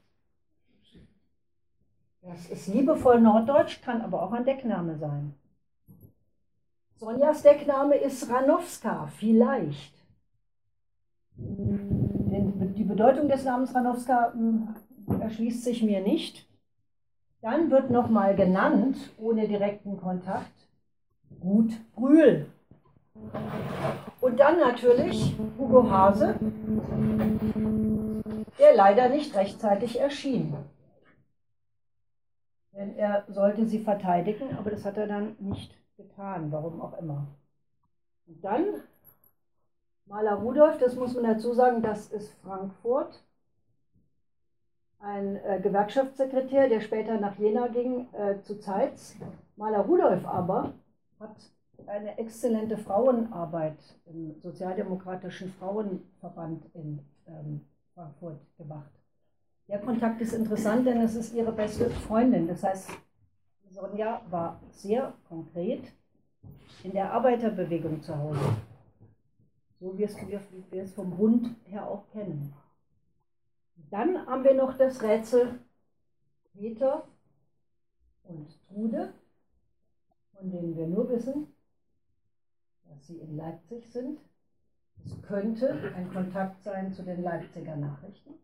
Das 2.23 2.51
ist 2.51 2.67
liebevoll 2.67 3.21
norddeutsch, 3.21 3.81
kann 3.83 4.03
aber 4.03 4.21
auch 4.21 4.33
ein 4.33 4.45
Deckname 4.45 4.99
sein. 4.99 5.33
Sonjas 6.97 7.43
Deckname 7.43 7.99
ist 7.99 8.29
Ranowska, 8.29 9.07
vielleicht. 9.17 9.95
Die 12.77 12.85
Bedeutung 12.85 13.29
des 13.29 13.43
Namens 13.45 13.75
Ranowska 13.75 14.35
hm, 14.35 14.69
erschließt 15.21 15.65
sich 15.65 15.83
mir 15.83 16.03
nicht. 16.03 16.47
Dann 17.41 17.71
wird 17.71 17.91
nochmal 17.91 18.37
genannt, 18.37 18.99
ohne 19.19 19.49
direkten 19.49 19.97
Kontakt, 19.97 20.53
Gut 21.41 21.73
Brühl. 21.95 22.47
Und 24.21 24.39
dann 24.39 24.61
natürlich 24.61 25.35
Hugo 25.59 25.89
Hase, 25.89 26.35
der 28.59 28.75
leider 28.75 29.09
nicht 29.09 29.35
rechtzeitig 29.35 29.99
erschien. 29.99 30.55
Denn 32.73 32.95
er 32.97 33.25
sollte 33.29 33.65
sie 33.65 33.79
verteidigen, 33.79 34.55
aber 34.59 34.71
das 34.71 34.85
hat 34.85 34.99
er 34.99 35.07
dann 35.07 35.35
nicht 35.39 35.75
getan, 35.97 36.53
warum 36.53 36.83
auch 36.83 36.99
immer. 36.99 37.27
Und 38.27 38.45
dann 38.45 38.65
Maler 40.07 40.35
Rudolf, 40.35 40.79
das 40.79 40.95
muss 40.95 41.15
man 41.15 41.25
dazu 41.25 41.53
sagen, 41.53 41.83
das 41.83 42.09
ist 42.13 42.33
Frankfurt, 42.43 43.23
ein 45.01 45.37
äh, 45.37 45.61
Gewerkschaftssekretär, 45.61 46.69
der 46.69 46.81
später 46.81 47.19
nach 47.21 47.37
Jena 47.37 47.69
ging, 47.69 48.09
äh, 48.13 48.41
zu 48.43 48.59
Zeitz. 48.59 49.17
Maler 49.57 49.81
Rudolf 49.81 50.25
aber 50.27 50.73
hat 51.21 51.37
eine 51.87 52.19
exzellente 52.19 52.77
Frauenarbeit 52.77 53.79
im 54.07 54.41
Sozialdemokratischen 54.41 55.53
Frauenverband 55.53 56.65
in 56.75 57.01
ähm, 57.27 57.61
Frankfurt 57.95 58.41
gemacht. 58.57 58.91
Der 59.69 59.81
Kontakt 59.81 60.21
ist 60.21 60.33
interessant, 60.33 60.87
denn 60.87 61.01
es 61.01 61.17
ist 61.17 61.35
ihre 61.35 61.53
beste 61.53 61.91
Freundin. 61.91 62.47
Das 62.47 62.63
heißt, 62.63 62.91
Sonja 63.71 64.23
war 64.31 64.61
sehr 64.71 65.13
konkret 65.29 65.83
in 66.85 66.93
der 66.93 67.13
Arbeiterbewegung 67.13 68.01
zu 68.03 68.17
Hause. 68.17 68.41
So 69.87 69.97
wie 69.97 70.09
wir 70.73 70.83
es 70.83 70.95
vom 70.95 71.17
Bund 71.17 71.55
her 71.63 71.89
auch 71.89 72.09
kennen. 72.09 72.53
Dann 73.89 74.27
haben 74.27 74.43
wir 74.43 74.55
noch 74.55 74.77
das 74.77 75.01
Rätsel 75.01 75.61
Peter 76.53 77.07
und 78.25 78.49
Trude, 78.67 79.15
von 80.35 80.51
denen 80.51 80.77
wir 80.77 80.89
nur 80.89 81.09
wissen, 81.09 81.55
dass 82.89 83.07
sie 83.07 83.19
in 83.19 83.37
Leipzig 83.37 83.87
sind. 83.87 84.19
Es 85.05 85.23
könnte 85.23 85.93
ein 85.95 86.13
Kontakt 86.13 86.65
sein 86.65 86.93
zu 86.93 87.05
den 87.05 87.23
Leipziger 87.23 87.77
Nachrichten. 87.77 88.35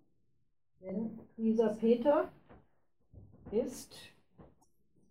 Denn 0.80 1.18
dieser 1.36 1.70
Peter 1.70 2.30
ist, 3.51 3.97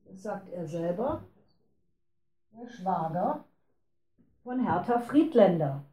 das 0.05 0.23
sagt 0.23 0.47
er 0.53 0.65
selber, 0.65 1.25
der 2.53 2.69
Schwager 2.69 3.43
von 4.43 4.65
Hertha 4.65 5.01
Friedländer. 5.01 5.83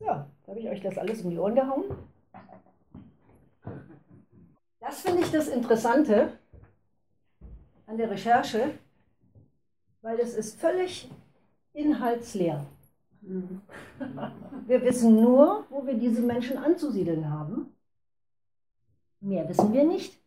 Ja, 0.00 0.26
jetzt 0.38 0.48
habe 0.48 0.58
ich 0.58 0.68
euch 0.68 0.80
das 0.80 0.98
alles 0.98 1.22
um 1.22 1.30
die 1.30 1.38
Ohren 1.38 1.54
gehauen. 1.54 1.84
Das 4.80 5.02
finde 5.02 5.22
ich 5.22 5.30
das 5.30 5.48
Interessante 5.48 6.38
an 7.86 7.98
der 7.98 8.10
Recherche, 8.10 8.78
weil 10.00 10.18
es 10.18 10.34
ist 10.34 10.58
völlig 10.58 11.10
inhaltsleer. 11.74 12.64
Wir 13.20 14.82
wissen 14.82 15.20
nur, 15.20 15.66
wo 15.68 15.86
wir 15.86 15.94
diese 15.94 16.22
Menschen 16.22 16.56
anzusiedeln 16.56 17.30
haben. 17.30 17.76
Mehr 19.20 19.46
wissen 19.48 19.72
wir 19.72 19.84
nicht. 19.84 20.18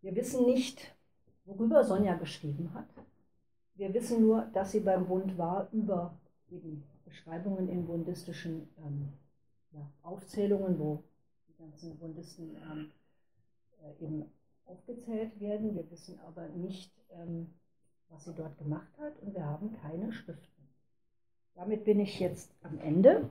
Wir 0.00 0.14
wissen 0.14 0.46
nicht, 0.46 0.94
worüber 1.44 1.82
Sonja 1.84 2.14
geschrieben 2.14 2.70
hat. 2.74 2.86
Wir 3.74 3.92
wissen 3.94 4.20
nur, 4.20 4.42
dass 4.52 4.70
sie 4.72 4.80
beim 4.80 5.06
Bund 5.06 5.36
war 5.36 5.68
über 5.72 6.14
eben 6.50 6.84
Beschreibungen 7.12 7.68
in 7.68 7.84
bundistischen 7.84 8.68
ähm, 8.78 9.12
ja, 9.72 9.86
Aufzählungen, 10.02 10.78
wo 10.78 11.04
die 11.46 11.58
ganzen 11.58 11.98
Bundisten 11.98 12.56
ähm, 12.56 12.90
äh, 13.82 14.02
eben 14.02 14.24
aufgezählt 14.64 15.38
werden. 15.38 15.74
Wir 15.74 15.90
wissen 15.90 16.18
aber 16.20 16.48
nicht, 16.48 16.90
ähm, 17.10 17.52
was 18.08 18.24
sie 18.24 18.32
dort 18.32 18.56
gemacht 18.56 18.98
hat 18.98 19.18
und 19.20 19.34
wir 19.34 19.44
haben 19.44 19.72
keine 19.82 20.10
Schriften. 20.10 20.68
Damit 21.54 21.84
bin 21.84 22.00
ich 22.00 22.18
jetzt 22.18 22.50
am 22.62 22.78
Ende. 22.78 23.28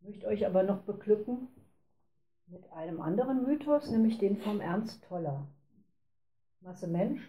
Ich 0.00 0.08
möchte 0.08 0.28
euch 0.28 0.46
aber 0.46 0.62
noch 0.62 0.80
beglücken 0.84 1.48
mit 2.46 2.72
einem 2.72 3.02
anderen 3.02 3.44
Mythos, 3.44 3.90
nämlich 3.90 4.16
den 4.16 4.38
vom 4.38 4.62
Ernst 4.62 5.04
Toller. 5.04 5.46
Masse 6.62 6.88
Mensch, 6.88 7.20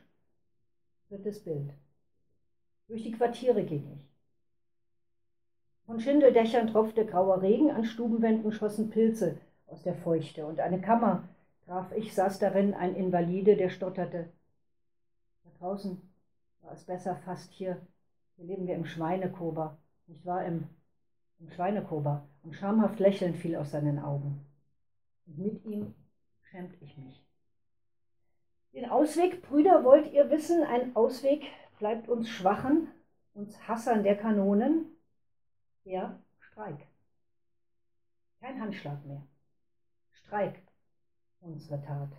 drittes 1.09 1.43
Bild. 1.43 1.73
Durch 2.87 3.03
die 3.03 3.11
Quartiere 3.11 3.65
ging 3.65 3.85
ich. 3.93 4.10
Von 5.91 5.99
Schindeldächern 5.99 6.67
tropfte 6.67 7.05
grauer 7.05 7.41
Regen, 7.41 7.69
an 7.69 7.83
Stubenwänden 7.83 8.53
schossen 8.53 8.91
Pilze 8.91 9.35
aus 9.67 9.83
der 9.83 9.93
Feuchte. 9.93 10.45
Und 10.45 10.61
eine 10.61 10.79
Kammer 10.79 11.27
traf 11.65 11.91
ich, 11.91 12.15
saß 12.15 12.39
darin 12.39 12.73
ein 12.73 12.95
Invalide, 12.95 13.57
der 13.57 13.69
stotterte. 13.69 14.29
Da 15.43 15.49
draußen 15.59 16.01
war 16.61 16.71
es 16.71 16.85
besser 16.85 17.17
fast 17.25 17.51
hier. 17.51 17.75
Hier 18.37 18.45
leben 18.45 18.67
wir 18.67 18.75
im 18.75 18.85
Schweinekober, 18.85 19.79
nicht 20.07 20.25
wahr? 20.25 20.45
Im, 20.45 20.69
im 21.41 21.49
Schweinekober. 21.49 22.23
Und 22.43 22.55
schamhaft 22.55 23.01
Lächeln 23.01 23.35
fiel 23.35 23.57
aus 23.57 23.71
seinen 23.71 23.99
Augen. 23.99 24.45
Und 25.27 25.39
mit 25.39 25.65
ihm 25.65 25.93
schämt 26.43 26.73
ich 26.79 26.97
mich. 26.97 27.21
Den 28.71 28.89
Ausweg, 28.89 29.41
Brüder, 29.41 29.83
wollt 29.83 30.13
ihr 30.13 30.29
wissen? 30.29 30.63
Ein 30.63 30.95
Ausweg 30.95 31.43
bleibt 31.79 32.07
uns 32.07 32.29
Schwachen, 32.29 32.87
uns 33.33 33.67
Hassern 33.67 34.03
der 34.03 34.15
Kanonen, 34.15 34.85
der 35.85 36.19
Streik. 36.39 36.87
Kein 38.39 38.59
Handschlag 38.61 39.05
mehr. 39.05 39.21
Streik, 40.11 40.61
unsere 41.41 41.81
Tat. 41.81 42.09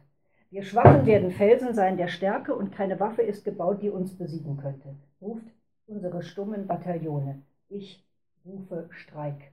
Wir 0.51 0.63
Schwachen 0.63 1.07
werden 1.07 1.31
Felsen 1.31 1.75
sein 1.75 1.97
der 1.97 2.09
Stärke 2.09 2.55
und 2.55 2.75
keine 2.75 3.01
Waffe 3.01 3.23
ist 3.23 3.45
gebaut, 3.45 3.83
die 3.83 3.91
uns 3.91 4.17
besiegen 4.17 4.59
könnte. 4.59 4.97
Ruft 5.21 5.47
unsere 5.87 6.23
stummen 6.23 6.67
Bataillone. 6.67 7.43
Ich 7.69 8.05
rufe 8.45 8.89
Streik. 8.93 9.53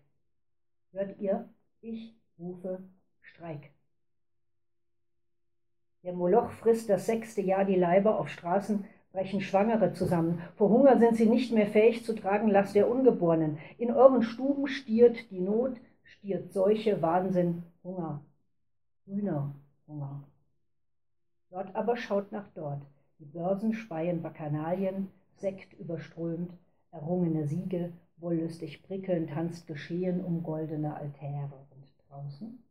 Hört 0.92 1.18
ihr? 1.20 1.48
Ich 1.82 2.16
rufe 2.38 2.84
Streik. 3.22 3.72
Der 6.04 6.14
Moloch 6.14 6.52
frisst 6.52 6.90
das 6.90 7.06
sechste 7.06 7.42
Jahr 7.42 7.66
die 7.66 7.76
Leiber 7.76 8.20
auf 8.20 8.30
Straßen, 8.30 8.86
brechen 9.12 9.42
Schwangere 9.42 9.94
zusammen. 9.94 10.42
Vor 10.56 10.70
Hunger 10.70 10.98
sind 10.98 11.16
sie 11.16 11.28
nicht 11.28 11.52
mehr 11.52 11.68
fähig 11.68 12.06
zu 12.06 12.14
tragen 12.14 12.48
Last 12.48 12.76
der 12.76 12.90
Ungeborenen. 12.90 13.58
In 13.78 13.92
euren 13.92 14.24
Stuben 14.24 14.68
stiert 14.68 15.32
die 15.32 15.40
Not, 15.40 15.78
stiert 16.04 16.52
Seuche, 16.54 17.02
Wahnsinn, 17.02 17.64
Hunger. 17.84 18.22
Grüner 19.06 19.54
Hunger. 19.88 20.24
Dort 21.50 21.76
aber 21.76 21.98
schaut 21.98 22.32
nach 22.32 22.48
dort. 22.54 22.82
Die 23.20 23.26
Börsen 23.26 23.74
speien 23.74 24.22
Bacchanalien, 24.22 25.10
Sekt 25.36 25.74
überströmt, 25.74 26.52
errungene 26.92 27.48
Siege, 27.48 27.92
wollüstig 28.18 28.84
prickelnd 28.84 29.32
tanzt 29.32 29.68
Geschehen 29.68 30.24
um 30.24 30.44
goldene 30.44 30.96
Altäre. 30.96 31.66
Und 31.72 31.80
draußen? 32.10 32.64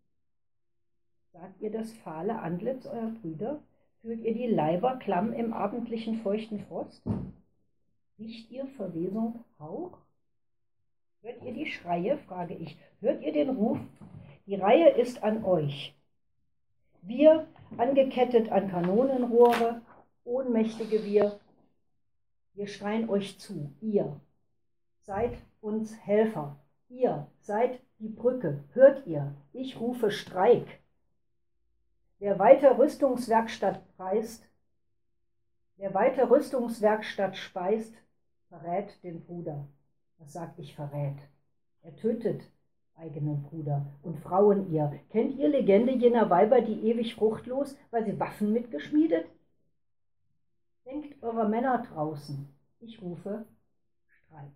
Sagt 1.32 1.61
ihr 1.61 1.70
das 1.70 1.93
fahle 1.93 2.41
Antlitz 2.41 2.86
eurer 2.86 3.11
Brüder? 3.11 3.61
Fühlt 4.01 4.21
ihr 4.21 4.35
die 4.35 4.47
Leiber 4.47 4.97
klamm 4.97 5.33
im 5.33 5.53
abendlichen 5.53 6.23
feuchten 6.23 6.61
Frost? 6.61 7.03
Riecht 8.19 8.51
ihr 8.51 8.67
Verwesung 8.77 9.45
Hauch? 9.59 9.99
Hört 11.23 11.43
ihr 11.43 11.53
die 11.53 11.67
Schreie, 11.67 12.17
frage 12.19 12.55
ich. 12.55 12.79
Hört 13.01 13.23
ihr 13.23 13.33
den 13.33 13.51
Ruf? 13.51 13.79
Die 14.47 14.55
Reihe 14.55 14.91
ist 14.91 15.23
an 15.23 15.45
euch. 15.45 15.95
Wir, 17.03 17.47
angekettet 17.77 18.51
an 18.51 18.71
Kanonenrohre, 18.71 19.83
ohnmächtige 20.25 21.05
wir, 21.05 21.41
wir 22.55 22.67
schreien 22.67 23.09
euch 23.09 23.39
zu, 23.39 23.73
ihr 23.81 24.21
seid 25.03 25.39
uns 25.61 25.97
Helfer, 26.05 26.57
ihr 26.89 27.27
seid 27.41 27.81
die 27.99 28.09
Brücke, 28.09 28.65
hört 28.73 29.07
ihr, 29.07 29.35
ich 29.53 29.81
rufe 29.81 30.11
Streik. 30.11 30.67
Wer 32.21 32.39
weiter 32.39 32.79
Rüstungswerkstatt 32.79 33.81
preist, 33.97 34.45
wer 35.77 35.95
weiter 35.95 36.29
Rüstungswerkstatt 36.29 37.37
speist, 37.37 37.95
verrät 38.49 39.03
den 39.05 39.25
Bruder. 39.25 39.69
Was 40.19 40.33
sag 40.33 40.59
ich 40.59 40.75
verrät? 40.75 41.16
Er 41.83 41.95
tötet 41.95 42.43
eigenen 42.97 43.45
Bruder 43.45 43.87
und 44.03 44.19
Frauen 44.19 44.73
ihr. 44.73 44.99
Kennt 45.11 45.37
ihr 45.37 45.49
Legende 45.49 45.93
jener 45.93 46.29
Weiber, 46.29 46.61
die 46.61 46.89
ewig 46.91 47.14
fruchtlos, 47.14 47.77
weil 47.91 48.05
sie 48.05 48.19
Waffen 48.19 48.53
mitgeschmiedet? 48.53 49.27
Denkt 50.85 51.23
eurer 51.23 51.49
Männer 51.49 51.87
draußen. 51.89 52.49
Ich 52.81 53.01
rufe 53.01 53.47
Streik. 54.09 54.51